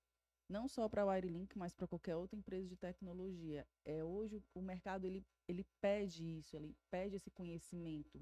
Não 0.49 0.67
só 0.67 0.89
para 0.89 1.03
a 1.03 1.05
Wirelink, 1.05 1.55
mas 1.57 1.75
para 1.75 1.87
qualquer 1.87 2.15
outra 2.15 2.37
empresa 2.37 2.67
de 2.67 2.75
tecnologia. 2.75 3.67
É 3.85 4.03
hoje 4.03 4.43
o 4.53 4.61
mercado 4.61 5.05
ele, 5.05 5.23
ele 5.47 5.63
pede 5.79 6.25
isso, 6.25 6.55
ele 6.55 6.75
pede 6.89 7.15
esse 7.15 7.29
conhecimento. 7.29 8.19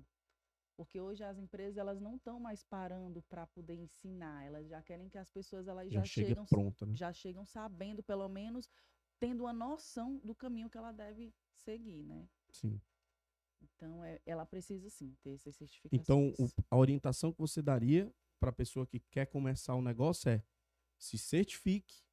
Porque 0.76 1.00
hoje 1.00 1.24
as 1.24 1.40
empresas 1.40 1.78
elas 1.78 2.00
não 2.00 2.18
estão 2.18 2.40
mais 2.40 2.64
parando 2.64 3.24
para 3.24 3.48
poder 3.48 3.76
ensinar, 3.76 4.44
elas 4.46 4.68
já 4.68 4.84
querem 4.84 5.10
que 5.10 5.18
as 5.18 5.32
pessoas 5.32 5.68
elas 5.68 5.92
já, 5.92 6.02
já 6.02 6.06
chegam 6.06 6.46
pronta, 6.46 6.86
né? 6.86 6.96
já 6.96 7.12
chegam 7.12 7.46
sabendo 7.46 8.04
pelo 8.04 8.28
menos 8.28 8.70
tendo 9.20 9.46
uma 9.46 9.54
noção 9.54 10.20
do 10.24 10.36
caminho 10.36 10.70
que 10.70 10.78
ela 10.78 10.92
deve 10.92 11.34
seguir, 11.56 12.04
né? 12.04 12.30
Sim. 12.52 12.80
Então 13.60 14.04
é, 14.04 14.22
ela 14.24 14.46
precisa 14.46 14.88
sim 14.90 15.16
ter 15.24 15.32
essas 15.32 15.56
certificações. 15.56 16.02
Então 16.02 16.32
o, 16.38 16.48
a 16.70 16.78
orientação 16.78 17.32
que 17.32 17.40
você 17.40 17.60
daria 17.62 18.14
para 18.40 18.50
a 18.50 18.54
pessoa 18.54 18.86
que 18.86 19.00
quer 19.00 19.26
começar 19.26 19.74
o 19.74 19.80
um 19.80 19.82
negócio 19.82 20.30
é 20.30 20.44
se 21.00 21.18
certifique, 21.18 22.04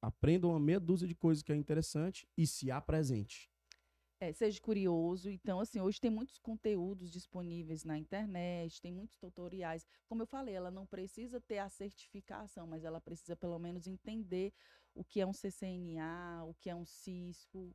aprenda 0.00 0.46
uma 0.46 0.60
meia 0.60 0.80
dúzia 0.80 1.06
de 1.06 1.14
coisas 1.14 1.42
que 1.42 1.52
é 1.52 1.56
interessante 1.56 2.28
e 2.36 2.46
se 2.46 2.70
apresente. 2.70 3.50
É, 4.22 4.32
seja 4.32 4.60
curioso. 4.60 5.30
Então, 5.30 5.60
assim, 5.60 5.80
hoje 5.80 5.98
tem 5.98 6.10
muitos 6.10 6.36
conteúdos 6.38 7.10
disponíveis 7.10 7.84
na 7.84 7.96
internet, 7.96 8.80
tem 8.80 8.92
muitos 8.92 9.16
tutoriais. 9.16 9.86
Como 10.06 10.22
eu 10.22 10.26
falei, 10.26 10.54
ela 10.54 10.70
não 10.70 10.86
precisa 10.86 11.40
ter 11.40 11.58
a 11.58 11.70
certificação, 11.70 12.66
mas 12.66 12.84
ela 12.84 13.00
precisa 13.00 13.34
pelo 13.34 13.58
menos 13.58 13.86
entender 13.86 14.52
o 14.94 15.02
que 15.02 15.20
é 15.22 15.26
um 15.26 15.32
CCNA, 15.32 16.44
o 16.44 16.54
que 16.54 16.68
é 16.68 16.76
um 16.76 16.84
Cisco, 16.84 17.74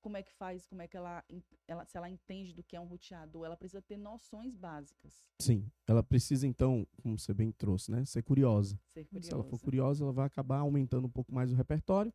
como 0.00 0.16
é 0.16 0.22
que 0.22 0.32
faz, 0.32 0.66
como 0.66 0.82
é 0.82 0.88
que 0.88 0.96
ela, 0.96 1.24
ela, 1.66 1.84
se 1.84 1.96
ela 1.96 2.08
entende 2.08 2.52
do 2.54 2.62
que 2.62 2.76
é 2.76 2.80
um 2.80 2.86
roteador, 2.86 3.46
ela 3.46 3.56
precisa 3.56 3.82
ter 3.82 3.96
noções 3.96 4.56
básicas. 4.56 5.24
Sim, 5.40 5.70
ela 5.86 6.02
precisa 6.02 6.46
então, 6.46 6.86
como 7.02 7.18
você 7.18 7.34
bem 7.34 7.52
trouxe, 7.52 7.90
né, 7.90 8.04
ser 8.04 8.22
curiosa. 8.22 8.78
Ser 8.86 9.04
curiosa. 9.04 9.28
Se 9.28 9.34
ela 9.34 9.44
for 9.44 9.60
curiosa, 9.60 10.04
ela 10.04 10.12
vai 10.12 10.26
acabar 10.26 10.58
aumentando 10.58 11.06
um 11.06 11.10
pouco 11.10 11.32
mais 11.32 11.52
o 11.52 11.54
repertório, 11.54 12.12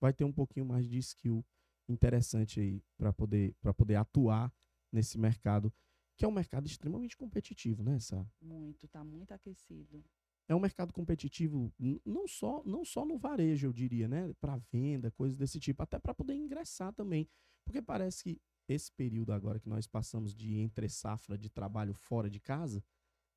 vai 0.00 0.12
ter 0.12 0.24
um 0.24 0.32
pouquinho 0.32 0.66
mais 0.66 0.88
de 0.88 0.98
skill 0.98 1.44
interessante 1.88 2.60
aí 2.60 2.82
para 2.96 3.12
poder, 3.12 3.54
poder 3.76 3.96
atuar 3.96 4.52
nesse 4.90 5.18
mercado, 5.18 5.72
que 6.16 6.24
é 6.24 6.28
um 6.28 6.32
mercado 6.32 6.66
extremamente 6.66 7.16
competitivo, 7.16 7.82
né, 7.82 7.98
Sá? 7.98 8.24
Muito, 8.40 8.86
tá 8.88 9.02
muito 9.02 9.32
aquecido. 9.32 10.04
É 10.48 10.54
um 10.54 10.60
mercado 10.60 10.92
competitivo 10.92 11.72
não 12.04 12.28
só, 12.28 12.62
não 12.64 12.84
só 12.84 13.04
no 13.04 13.16
varejo, 13.16 13.66
eu 13.66 13.72
diria, 13.72 14.06
né, 14.06 14.32
para 14.40 14.58
venda, 14.70 15.10
coisas 15.10 15.38
desse 15.38 15.58
tipo, 15.58 15.82
até 15.82 15.98
para 15.98 16.14
poder 16.14 16.34
ingressar 16.34 16.92
também, 16.92 17.26
porque 17.64 17.80
parece 17.80 18.22
que 18.22 18.40
esse 18.68 18.92
período 18.92 19.32
agora 19.32 19.58
que 19.58 19.68
nós 19.68 19.86
passamos 19.86 20.34
de 20.34 20.54
entre 20.56 20.88
safra 20.88 21.38
de 21.38 21.48
trabalho 21.48 21.94
fora 21.94 22.28
de 22.28 22.40
casa, 22.40 22.84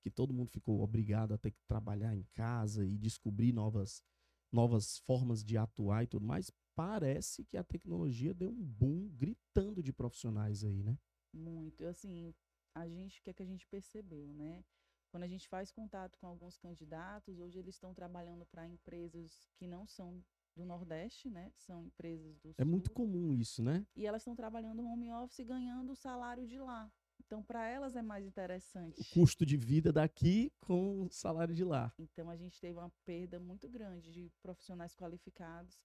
que 0.02 0.10
todo 0.10 0.34
mundo 0.34 0.50
ficou 0.50 0.82
obrigado 0.82 1.34
a 1.34 1.38
ter 1.38 1.52
que 1.52 1.62
trabalhar 1.65 2.15
em 2.15 2.24
casa 2.34 2.86
e 2.86 2.98
descobrir 2.98 3.54
novas 3.54 4.04
novas 4.52 5.00
formas 5.00 5.43
de 5.43 5.58
atuar 5.58 6.04
e 6.04 6.08
tudo 6.08 6.26
mais, 6.26 6.50
parece 6.74 7.43
que 7.43 7.58
a 7.58 7.63
tecnologia 7.63 8.34
deu 8.34 8.50
um 8.50 8.63
boom 8.63 9.10
gritando 9.10 9.84
de 9.84 9.91
profissionais 9.91 10.63
aí, 10.63 10.84
né? 10.84 10.98
Muito. 11.34 11.86
Assim, 11.86 12.34
a 12.74 12.88
gente, 12.88 13.20
o 13.20 13.24
que 13.24 13.30
é 13.30 13.34
que 13.34 13.43
a 13.43 13.46
gente 13.46 13.67
percebeu, 13.67 14.34
né? 14.34 14.63
Quando 15.10 15.24
a 15.24 15.28
gente 15.28 15.48
faz 15.48 15.72
contato 15.72 16.17
com 16.20 16.28
alguns 16.28 16.58
candidatos, 16.58 17.39
hoje 17.39 17.60
eles 17.60 17.76
estão 17.76 17.93
trabalhando 17.93 18.46
para 18.46 18.67
empresas 18.67 19.48
que 19.56 19.67
não 19.67 19.88
são 19.88 20.24
do 20.56 20.65
Nordeste, 20.65 21.30
né? 21.30 21.52
São 21.56 21.84
empresas 21.84 22.38
do 22.39 22.54
É 22.58 22.65
muito 22.65 22.91
comum 22.91 23.34
isso, 23.34 23.63
né? 23.63 23.86
E 23.96 24.06
elas 24.06 24.22
estão 24.22 24.36
trabalhando 24.36 24.86
home 24.86 25.12
office 25.12 25.46
ganhando 25.46 25.91
o 25.91 25.96
salário 25.96 26.48
de 26.48 26.60
lá. 26.60 26.91
Então, 27.20 27.43
para 27.43 27.67
elas 27.67 27.96
é 27.96 28.02
mais 28.02 28.26
interessante. 28.26 29.02
O 29.02 29.06
custo 29.13 29.46
de 29.46 29.58
vida 29.58 29.91
daqui 29.91 30.52
com 30.62 31.04
o 31.04 31.10
salário 31.10 31.54
de 31.54 31.63
lá. 31.63 31.93
Então, 31.98 32.30
a 32.30 32.36
gente 32.36 32.60
teve 32.60 32.78
uma 32.78 32.91
perda 33.06 33.39
muito 33.39 33.67
grande 33.70 34.12
de 34.12 34.32
profissionais 34.41 34.96
qualificados 34.96 35.80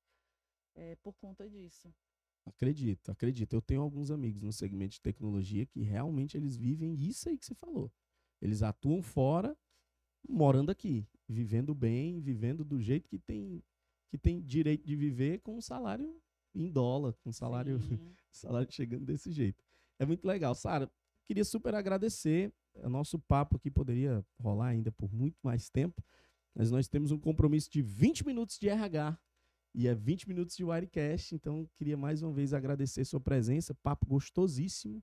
é, 0.75 0.97
por 0.97 1.15
conta 1.15 1.49
disso. 1.49 1.93
Acredito, 2.45 3.11
acredito. 3.11 3.55
Eu 3.55 3.63
tenho 3.63 3.83
alguns 3.83 4.11
amigos 4.11 4.43
no 4.43 4.53
segmento 4.53 4.95
de 4.95 5.01
tecnologia 5.01 5.65
que 5.65 5.81
realmente 5.81 6.37
eles 6.37 6.57
vivem 6.57 6.95
isso 6.95 7.29
aí 7.29 7.39
que 7.39 7.47
você 7.47 7.55
falou. 7.55 7.91
Eles 8.43 8.63
atuam 8.63 9.01
fora, 9.01 9.57
morando 10.29 10.71
aqui, 10.71 11.07
vivendo 11.29 11.75
bem, 11.75 12.21
vivendo 12.21 12.65
do 12.65 12.81
jeito 12.81 13.09
que 13.09 13.19
tem 13.19 13.63
que 14.11 14.19
tem 14.19 14.43
direito 14.43 14.85
de 14.85 14.95
viver 14.95 15.41
com 15.41 15.57
um 15.57 15.61
salário 15.63 16.21
em 16.55 16.71
dólar, 16.71 17.15
com 17.23 17.31
um 17.31 17.33
salário, 17.33 17.79
salário 18.31 18.71
chegando 18.71 19.07
desse 19.07 19.33
jeito. 19.33 19.65
É 19.99 20.05
muito 20.05 20.27
legal. 20.27 20.55
Sara, 20.55 20.91
queria 21.25 21.45
super 21.47 21.75
agradecer. 21.75 22.53
O 22.75 22.91
nosso 22.91 23.19
papo 23.19 23.57
aqui 23.57 23.71
poderia 23.71 24.23
rolar 24.39 24.69
ainda 24.69 24.93
por 24.93 25.11
muito 25.11 25.39
mais 25.43 25.71
tempo, 25.71 26.05
mas 26.55 26.71
nós 26.71 26.89
temos 26.89 27.11
um 27.11 27.19
compromisso 27.19 27.71
de 27.71 27.81
20 27.81 28.27
minutos 28.27 28.59
de 28.59 28.69
RH 28.69 29.19
e 29.75 29.89
é 29.89 29.95
20 29.95 30.29
minutos 30.29 30.55
de 30.55 30.65
Wirecast, 30.65 31.35
então 31.35 31.67
queria 31.75 31.97
mais 31.97 32.23
uma 32.23 32.33
vez 32.33 32.53
agradecer 32.53 33.07
sua 33.07 33.21
presença, 33.21 33.75
papo 33.75 34.05
gostosíssimo. 34.05 35.03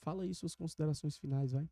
Fala 0.00 0.22
aí 0.22 0.34
suas 0.34 0.54
considerações 0.54 1.18
finais, 1.18 1.52
vai. 1.52 1.68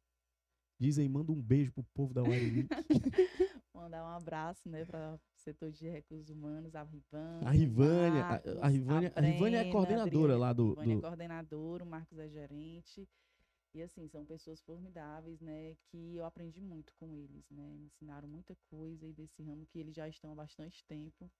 Diz 0.80 0.98
aí, 0.98 1.08
manda 1.08 1.32
um 1.32 1.40
beijo 1.40 1.72
pro 1.72 1.82
povo 1.94 2.14
da 2.14 2.22
Wirelink. 2.22 2.68
mandar 3.74 4.04
um 4.04 4.16
abraço, 4.16 4.68
né, 4.68 4.84
para 4.84 5.14
o 5.14 5.20
setor 5.36 5.70
de 5.72 5.88
recursos 5.88 6.28
humanos, 6.28 6.74
a 6.74 6.82
Rivânia. 6.82 7.48
A 7.48 7.50
Rivânia, 7.50 8.24
a, 8.24 8.28
Marcos, 8.28 8.56
a 8.58 8.68
Rivânia, 8.68 9.12
a 9.16 9.20
Rivânia 9.20 9.56
é 9.56 9.60
Brena, 9.60 9.72
coordenadora 9.72 10.34
Adriana. 10.34 10.38
lá 10.38 10.52
do, 10.52 10.68
Rivânia 10.70 10.92
é 10.92 10.96
do- 10.96 11.00
coordenadora, 11.00 11.84
o 11.84 11.86
Marcos 11.86 12.18
é 12.18 12.28
gerente. 12.28 13.08
E 13.74 13.82
assim, 13.82 14.08
são 14.08 14.24
pessoas 14.24 14.60
formidáveis, 14.62 15.40
né, 15.40 15.76
que 15.90 16.16
eu 16.16 16.24
aprendi 16.24 16.60
muito 16.60 16.92
com 16.98 17.14
eles, 17.14 17.48
né? 17.50 17.76
Me 17.78 17.86
ensinaram 17.86 18.26
muita 18.26 18.56
coisa 18.70 19.04
aí 19.04 19.12
desse 19.12 19.42
ramo 19.42 19.66
que 19.66 19.78
eles 19.78 19.94
já 19.94 20.08
estão 20.08 20.32
há 20.32 20.34
bastante 20.34 20.84
tempo. 20.86 21.30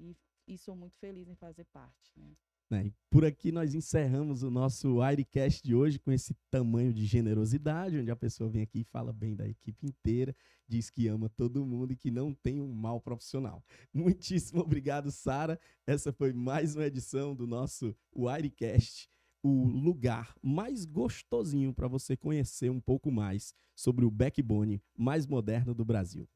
E, 0.00 0.16
e 0.46 0.56
sou 0.58 0.74
muito 0.74 0.96
feliz 0.98 1.28
em 1.28 1.34
fazer 1.34 1.64
parte, 1.66 2.12
né? 2.16 2.34
E 2.70 2.92
por 3.10 3.24
aqui 3.24 3.50
nós 3.50 3.74
encerramos 3.74 4.42
o 4.42 4.50
nosso 4.50 5.00
Airecast 5.00 5.62
de 5.62 5.74
hoje 5.74 5.98
com 5.98 6.12
esse 6.12 6.34
tamanho 6.50 6.92
de 6.92 7.06
generosidade, 7.06 7.98
onde 7.98 8.10
a 8.10 8.16
pessoa 8.16 8.50
vem 8.50 8.62
aqui 8.62 8.80
e 8.80 8.84
fala 8.84 9.10
bem 9.10 9.34
da 9.34 9.48
equipe 9.48 9.86
inteira, 9.86 10.36
diz 10.68 10.90
que 10.90 11.08
ama 11.08 11.30
todo 11.30 11.64
mundo 11.64 11.92
e 11.92 11.96
que 11.96 12.10
não 12.10 12.34
tem 12.34 12.60
um 12.60 12.70
mal 12.70 13.00
profissional. 13.00 13.64
Muitíssimo 13.92 14.60
obrigado, 14.60 15.10
Sara. 15.10 15.58
Essa 15.86 16.12
foi 16.12 16.34
mais 16.34 16.76
uma 16.76 16.84
edição 16.84 17.34
do 17.34 17.46
nosso 17.46 17.96
Airecast, 18.14 19.08
o 19.42 19.64
lugar 19.64 20.34
mais 20.42 20.84
gostosinho 20.84 21.72
para 21.72 21.88
você 21.88 22.16
conhecer 22.16 22.70
um 22.70 22.80
pouco 22.80 23.10
mais 23.10 23.54
sobre 23.74 24.04
o 24.04 24.10
backbone 24.10 24.82
mais 24.96 25.26
moderno 25.26 25.72
do 25.72 25.84
Brasil. 25.84 26.28